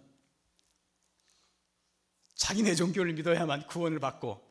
[2.35, 4.43] 자기네 종교를 믿어야만 구원을 받고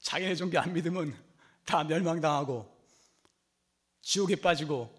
[0.00, 1.16] 자기네 종교 안 믿으면
[1.64, 2.68] 다 멸망당하고
[4.02, 4.94] 지옥에 빠지고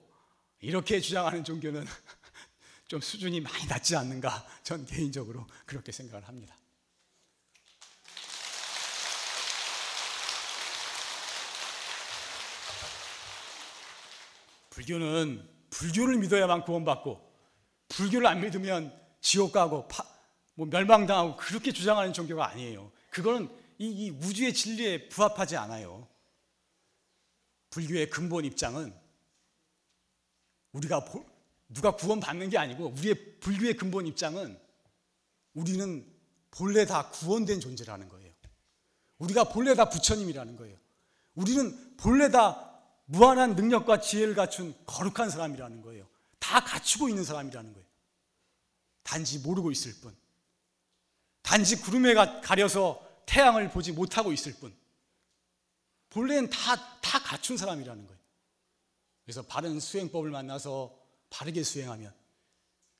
[0.60, 1.86] 이렇게 주장하는 종교는
[2.88, 6.56] 좀 수준이 많이 낮지 않는가 전 개인적으로 그렇게 생각을 합니다.
[14.72, 17.32] 불교는 불교를 믿어야만 구원받고
[17.90, 20.04] 불교를 안 믿으면 지옥 가고 파,
[20.56, 22.92] 뭐 멸망당하고 그렇게 주장하는 종교가 아니에요.
[23.10, 26.08] 그거는 이, 이 우주의 진리에 부합하지 않아요.
[27.70, 28.94] 불교의 근본 입장은
[30.72, 31.26] 우리가 보,
[31.70, 34.60] 누가 구원받는 게 아니고 우리의 불교의 근본 입장은
[35.54, 36.06] 우리는
[36.50, 38.32] 본래 다 구원된 존재라는 거예요.
[39.20, 40.78] 우리가 본래 다 부처님이라는 거예요.
[41.36, 42.71] 우리는 본래 다
[43.12, 46.08] 무한한 능력과 지혜를 갖춘 거룩한 사람이라는 거예요.
[46.40, 47.86] 다 갖추고 있는 사람이라는 거예요.
[49.04, 50.16] 단지 모르고 있을 뿐.
[51.42, 54.74] 단지 구름에 가려서 태양을 보지 못하고 있을 뿐.
[56.10, 58.22] 본래는 다, 다 갖춘 사람이라는 거예요.
[59.26, 60.98] 그래서 바른 수행법을 만나서
[61.30, 62.14] 바르게 수행하면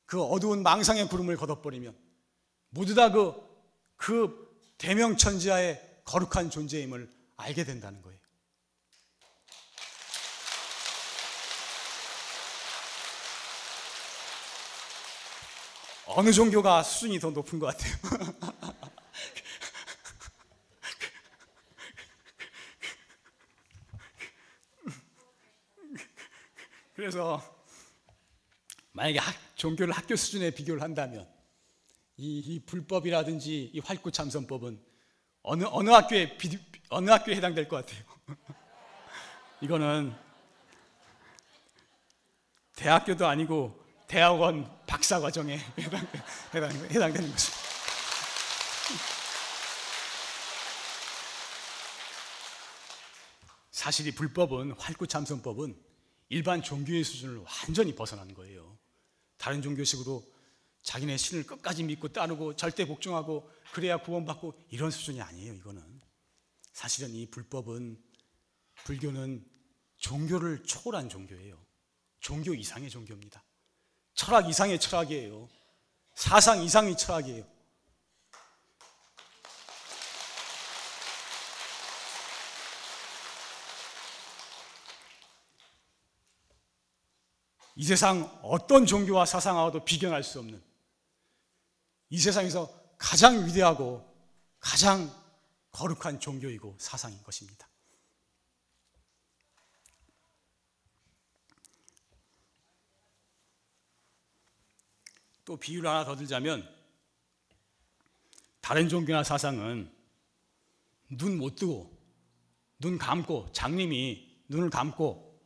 [0.06, 1.96] 그 어두운 망상의 구름을 걷어버리면
[2.70, 3.34] 모두 다 그,
[3.96, 8.21] 그 대명천지하의 거룩한 존재임을 알게 된다는 거예요.
[16.16, 17.94] 어느 종교가 수준이 더 높은 것 같아요.
[26.94, 27.42] 그래서
[28.92, 31.28] 만약에 학, 종교를 학교 수준에 비교를 한다면
[32.18, 34.80] 이, 이 불법이라든지 이 활구 참선법은
[35.44, 36.60] 어느 어느 학교에 비,
[36.90, 38.04] 어느 학교에 해당될 것 같아요.
[39.62, 40.14] 이거는
[42.76, 43.81] 대학교도 아니고
[44.12, 46.06] 대학원 박사 과정에 해당,
[46.54, 47.62] 해당, 해당되는 것입니다.
[53.72, 55.82] 사실 이 불법은 활구참선법은
[56.28, 58.78] 일반 종교의 수준을 완전히 벗어난 거예요.
[59.38, 60.22] 다른 종교식으로
[60.84, 65.54] 자기네 신을 끝까지 믿고 따르고 절대 복종하고 그래야 구원받고 이런 수준이 아니에요.
[65.54, 66.02] 이거는
[66.74, 67.98] 사실은 이 불법은
[68.84, 69.46] 불교는
[70.00, 71.58] 종교를 초월한 종교예요.
[72.20, 73.42] 종교 이상의 종교입니다.
[74.22, 75.50] 철학 이상의 철학이에요.
[76.14, 77.44] 사상 이상의 철학이에요.
[87.76, 90.62] 이 세상 어떤 종교와 사상하고도 비견할 수 없는
[92.10, 94.08] 이 세상에서 가장 위대하고
[94.60, 95.12] 가장
[95.72, 97.71] 거룩한 종교이고 사상인 것입니다.
[105.52, 106.66] 또 비유를 하나 더 들자면
[108.62, 109.92] 다른 종교나 사상은
[111.10, 111.92] 눈 못 뜨고
[112.80, 115.38] 눈 감고 장님이 눈을 감고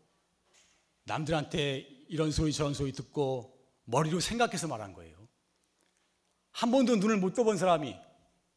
[1.06, 5.28] 남들한테 이런 소리 저런 소리 듣고 머리로 생각해서 말한 거예요.
[6.52, 7.96] 한 번도 눈을 못 떠본 사람이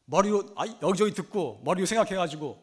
[0.05, 2.61] 머리로 아, 여기저기 듣고 머리로 생각해가지고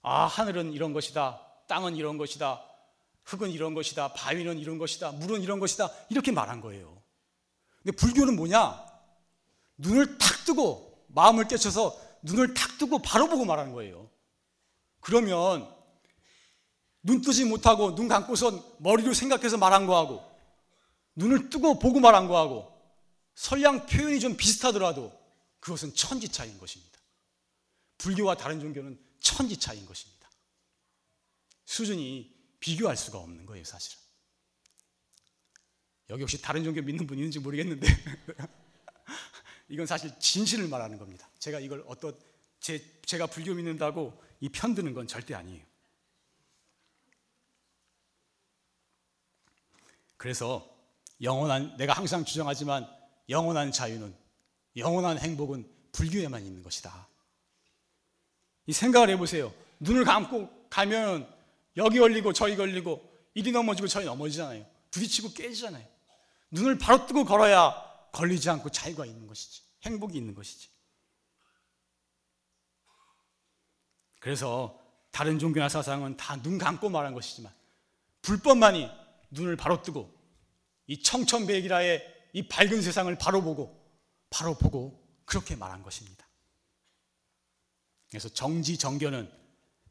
[0.00, 2.64] 아 하늘은 이런 것이다, 땅은 이런 것이다,
[3.24, 7.01] 흙은 이런 것이다, 바위는 이런 것이다, 물은 이런 것이다 이렇게 말한 거예요.
[7.82, 8.84] 근데 불교는 뭐냐?
[9.78, 14.08] 눈을 탁 뜨고 마음을 깨쳐서 눈을 탁 뜨고 바로 보고 말하는 거예요.
[15.00, 15.68] 그러면
[17.02, 20.22] 눈 뜨지 못하고 눈 감고선 머리로 생각해서 말한 거하고
[21.16, 22.72] 눈을 뜨고 보고 말한 거하고
[23.34, 25.12] 설량 표현이 좀 비슷하더라도
[25.58, 26.98] 그것은 천지 차이인 것입니다.
[27.98, 30.28] 불교와 다른 종교는 천지 차이인 것입니다.
[31.64, 34.01] 수준이 비교할 수가 없는 거예요, 사실은.
[36.12, 37.86] 여기 혹시 다른 종교 믿는 분 있는지 모르겠는데
[39.70, 41.26] 이건 사실 진실을 말하는 겁니다.
[41.38, 42.14] 제가 이걸 어떤
[42.60, 45.64] 제, 제가 불교 믿는다고 이 편드는 건 절대 아니에요.
[50.18, 50.68] 그래서
[51.22, 52.86] 영원한 내가 항상 주장하지만
[53.30, 54.14] 영원한 자유는
[54.76, 57.08] 영원한 행복은 불교에만 있는 것이다.
[58.66, 59.50] 이 생각을 해보세요.
[59.80, 61.26] 눈을 감고 가면
[61.78, 63.02] 여기 걸리고 저기 걸리고
[63.32, 64.66] 이리 넘어지고 저리 넘어지잖아요.
[64.90, 65.91] 부딪히고 깨지잖아요.
[66.52, 67.74] 눈을 바로 뜨고 걸어야
[68.12, 69.62] 걸리지 않고 자유가 있는 것이지.
[69.82, 70.68] 행복이 있는 것이지.
[74.20, 74.78] 그래서
[75.10, 77.52] 다른 종교나 사상은 다 눈 감고 말한 것이지만
[78.22, 78.88] 불법만이
[79.30, 80.14] 눈을 바로 뜨고
[80.86, 83.82] 이 청천백이라의 이 밝은 세상을 바로 보고
[84.30, 86.26] 바로 보고 그렇게 말한 것입니다.
[88.08, 89.30] 그래서 정지 정견은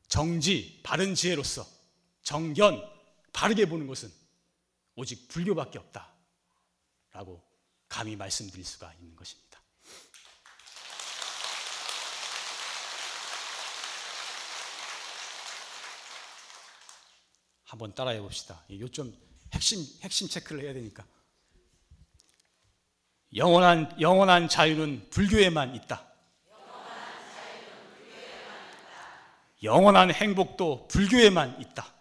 [0.07, 1.65] 정지 바른 지혜로서
[2.21, 2.87] 정견
[3.33, 4.11] 바르게 보는 것은
[4.95, 6.10] 오직 불교밖에 없다.
[7.11, 7.43] 라고
[7.87, 9.59] 감히 말씀드릴 수가 있는 것입니다.
[17.65, 18.61] 한번 따라해 봅시다.
[18.69, 19.15] 요점
[19.53, 21.05] 핵심 핵심 체크를 해야 되니까.
[23.33, 26.05] 영원한 영원한 자유는 불교에만 있다.
[29.63, 32.00] 영원한 행복도 불교에만 있다.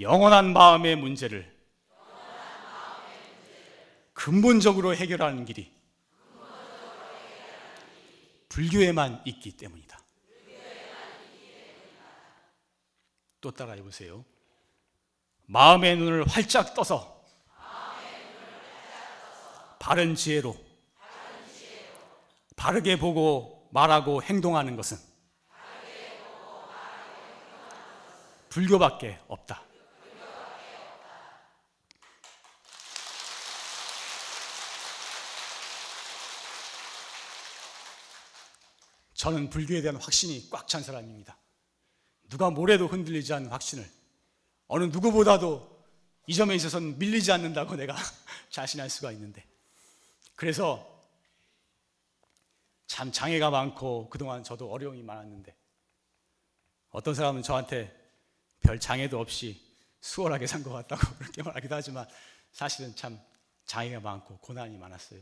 [0.00, 1.60] 영원한 마음의 문제를
[4.14, 5.70] 근본적으로 해결하는 길이
[8.48, 9.98] 불교에만 있기 때문이다.
[13.42, 14.24] 또 따라해 보세요.
[15.46, 17.24] 마음의 눈을 활짝 떠서
[19.78, 20.56] 바른 지혜로
[22.56, 24.98] 바르게 보고 말하고 행동하는 것은
[28.48, 29.69] 불교밖에 없다.
[39.20, 41.36] 저는 불교에 대한 확신이 꽉 찬 사람입니다.
[42.30, 43.86] 누가 뭐래도 흔들리지 않는 확신을
[44.66, 45.68] 어느 누구보다도
[46.26, 47.94] 이 점에 있어서는 밀리지 않는다고 내가
[48.50, 49.44] 자신할 수가 있는데
[50.36, 50.86] 그래서
[52.86, 55.54] 참 장애가 많고 그동안 저도 어려움이 많았는데
[56.90, 57.94] 어떤 사람은 저한테
[58.60, 59.60] 별 장애도 없이
[60.00, 62.08] 수월하게 산 것 같다고 그렇게 말하기도 하지만
[62.52, 63.20] 사실은 참
[63.66, 65.20] 장애가 많고 고난이 많았어요.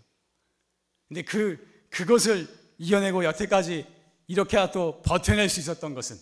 [1.08, 3.86] 근데 그, 그것을 이겨내고 여태까지
[4.28, 6.18] 이렇게 또 버텨낼 수 있었던 것은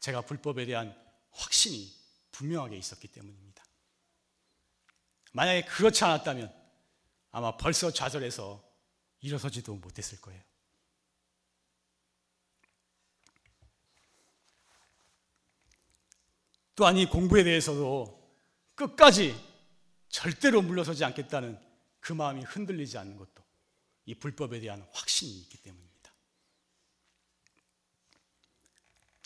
[0.00, 0.94] 제가 불법에 대한
[1.30, 1.92] 확신이
[2.30, 3.64] 분명하게 있었기 때문입니다.
[5.32, 6.54] 만약에 그렇지 않았다면
[7.30, 8.62] 아마 벌써 좌절해서
[9.20, 10.40] 일어서지도 못했을 거예요.
[16.76, 18.22] 또한 이 공부에 대해서도
[18.74, 19.34] 끝까지
[20.08, 21.58] 절대로 물러서지 않겠다는
[22.00, 23.33] 그 마음이 흔들리지 않는 것도
[24.06, 26.12] 이 불법에 대한 확신이 있기 때문입니다.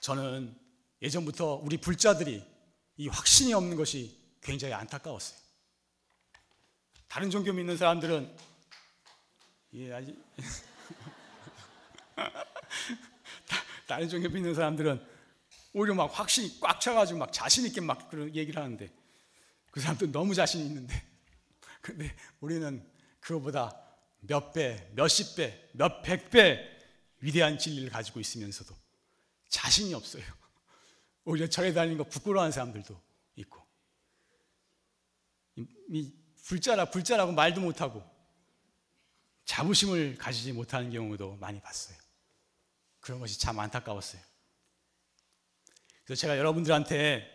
[0.00, 0.56] 저는
[1.02, 2.44] 예전부터 우리 불자들이
[2.96, 5.38] 이 확신이 없는 것이 굉장히 안타까웠어요.
[7.08, 8.36] 다른 종교 믿는 사람들은
[9.74, 10.16] 예, 아직
[13.86, 15.18] 다른 종교 믿는 사람들은
[15.72, 18.90] 오히려 막 확신이 꽉 차가지고 막 자신 있게 막 그런 얘기를 하는데
[19.70, 21.02] 그 사람들 너무 자신 있는데
[21.80, 22.84] 근데 우리는
[23.20, 23.87] 그거보다
[24.20, 26.78] 몇 배, 몇십 배, 몇백 배
[27.20, 28.74] 위대한 진리를 가지고 있으면서도
[29.48, 30.22] 자신이 없어요.
[31.24, 33.00] 오히려 절에 다니는 거 부끄러워하는 사람들도
[33.36, 33.66] 있고.
[35.90, 36.12] 이
[36.44, 38.02] 불자라 불자라고 말도 못하고
[39.44, 41.96] 자부심을 가지지 못하는 경우도 많이 봤어요.
[43.00, 44.20] 그런 것이 참 안타까웠어요.
[46.04, 47.26] 그래서 제가 여러분들한테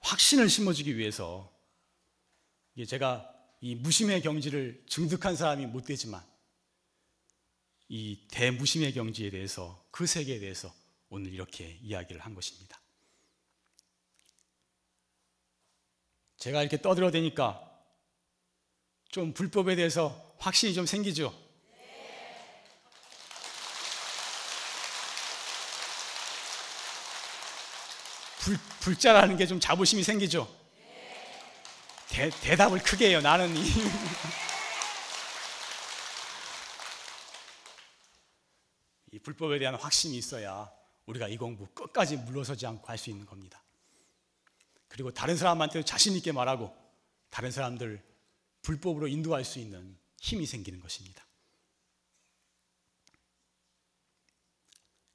[0.00, 1.52] 확신을 심어주기 위해서
[2.86, 6.24] 제가 이 무심의 경지를 증득한 사람이 못 되지만
[7.88, 10.72] 이 대무심의 경지에 대해서 그 세계에 대해서
[11.08, 12.78] 오늘 이렇게 이야기를 한 것입니다.
[16.36, 17.64] 제가 이렇게 떠들어대니까
[19.08, 21.34] 좀 불법에 대해서 확신이 좀 생기죠?
[28.40, 30.57] 불, 불자라는 게 좀 자부심이 생기죠?
[32.18, 33.20] 대, 대답을 크게 해요.
[33.20, 33.62] 나는 이.
[39.12, 40.68] 이 불법에 대한 확신이 있어야
[41.06, 43.62] 우리가 이 공부 끝까지 물러서지 않고 할 수 있는 겁니다.
[44.88, 46.74] 그리고 다른 사람한테 자신 있게 말하고
[47.30, 48.02] 다른 사람들
[48.62, 51.24] 불법으로 인도할 수 있는 힘이 생기는 것입니다.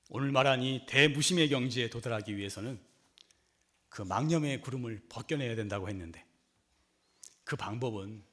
[0.07, 2.79] 오늘 말한 이 대무심의 경지에 도달하기 위해서는
[3.89, 6.25] 그 망념의 구름을 벗겨내야 된다고 했는데
[7.43, 8.23] 그 방법은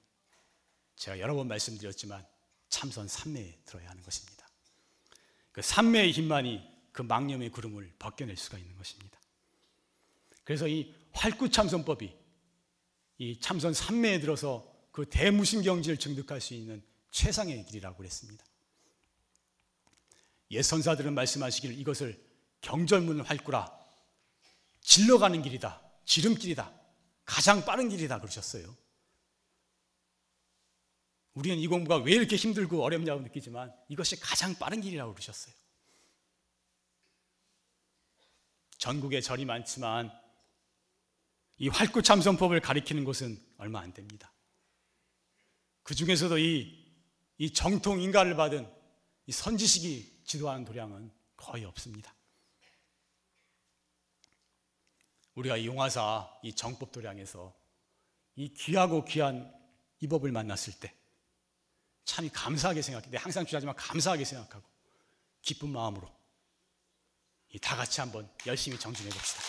[0.97, 2.27] 제가 여러 번 말씀드렸지만
[2.69, 4.49] 참선 삼매에 들어야 하는 것입니다.
[5.53, 9.19] 그 삼매의 힘만이 그 망념의 구름을 벗겨낼 수가 있는 것입니다.
[10.45, 12.17] 그래서 이 활구참선법이
[13.19, 18.45] 이 참선 삼매에 들어서 그 대무심경지를 증득할 수 있는 최상의 길이라고 그랬습니다.
[20.53, 22.21] 옛 선사들은 말씀하시기를 이것을
[22.61, 23.81] 경절문 활구라
[24.81, 25.81] 질러가는 길이다.
[26.05, 26.73] 지름길이다.
[27.25, 28.75] 가장 빠른 길이다 그러셨어요.
[31.35, 35.55] 우리는 이 공부가 왜 이렇게 힘들고 어렵냐고 느끼지만 이것이 가장 빠른 길이라고 그러셨어요.
[38.79, 40.11] 전국에 절이 많지만
[41.59, 44.33] 이 활구참선법을 가리키는 곳은 얼마 안 됩니다.
[45.83, 46.83] 그 중에서도 이,
[47.39, 48.71] 이 정통 인가를 받은
[49.27, 52.15] 이 선지식이 지도하는 도량은 거의 없습니다.
[55.35, 57.55] 우리가 이 용화사 이 정법 도량에서
[58.37, 59.55] 이 귀하고 귀한
[60.01, 60.95] 이 법을 만났을 때
[62.11, 63.09] 참 감사하게 생각해.
[63.09, 64.65] 내가 항상 주하지만 감사하게 생각하고
[65.43, 66.11] 기쁜 마음으로
[67.63, 69.41] 다 같이 한번 열심히 정진해 봅시다.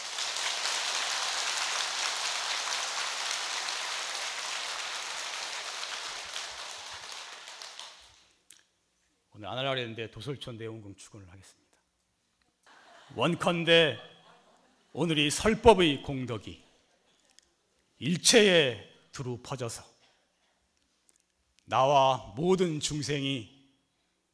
[9.34, 11.78] 오늘 안 하려고 했는데 도솔촌 내원궁 축원을 하겠습니다.
[13.16, 13.98] 원컨대
[14.94, 16.64] 오늘이 설법의 공덕이
[17.98, 19.91] 일체에 두루 퍼져서
[21.66, 23.50] 나와 모든 중생이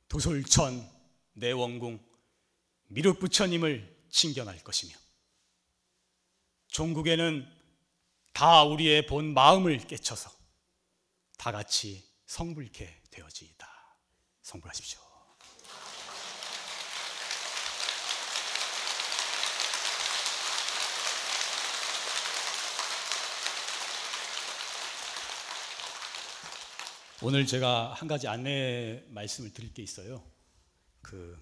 [0.07, 0.89] 도솔천
[1.34, 1.99] 내 원궁
[2.88, 4.95] 미륵부처님을 칭견할 것이며
[6.69, 7.47] 종국에는
[8.34, 10.30] 다 우리의 본 마음을 깨쳐서
[11.38, 13.67] 다 같이 성불케 되어지이다.
[14.43, 15.07] 성불하십시오.
[27.24, 30.24] 오늘 제가 한 가지 안내 말씀을 드릴 게 있어요.
[31.01, 31.36] 그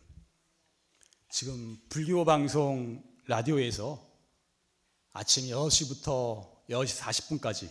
[1.29, 4.01] 지금 불교 방송 라디오에서
[5.11, 7.69] 아침 6시부터 6시 40분까지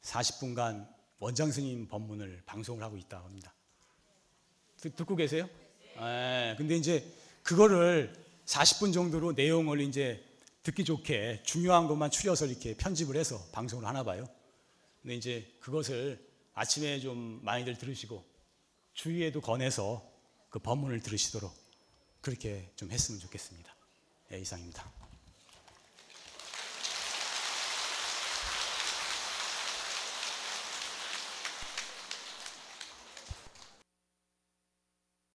[0.00, 3.52] 40분간 원장 스님 법문을 방송을 하고 있다고 합니다.
[4.78, 5.46] 듣, 듣고 계세요?
[5.98, 7.06] 예, 근데 이제
[7.42, 8.14] 그거를
[8.46, 10.24] 40분 정도로 내용을 이제
[10.62, 14.26] 듣기 좋게 중요한 것만 추려서 이렇게 편집을 해서 방송을 하나 봐요.
[15.02, 18.24] 근데 이제 그것을 아침에 좀 많이들 들으시고
[18.92, 20.06] 주위에도 권해서
[20.50, 21.52] 그 법문을 들으시도록
[22.20, 23.74] 그렇게 좀 했으면 좋겠습니다.
[24.32, 25.01] 예, 이상입니다.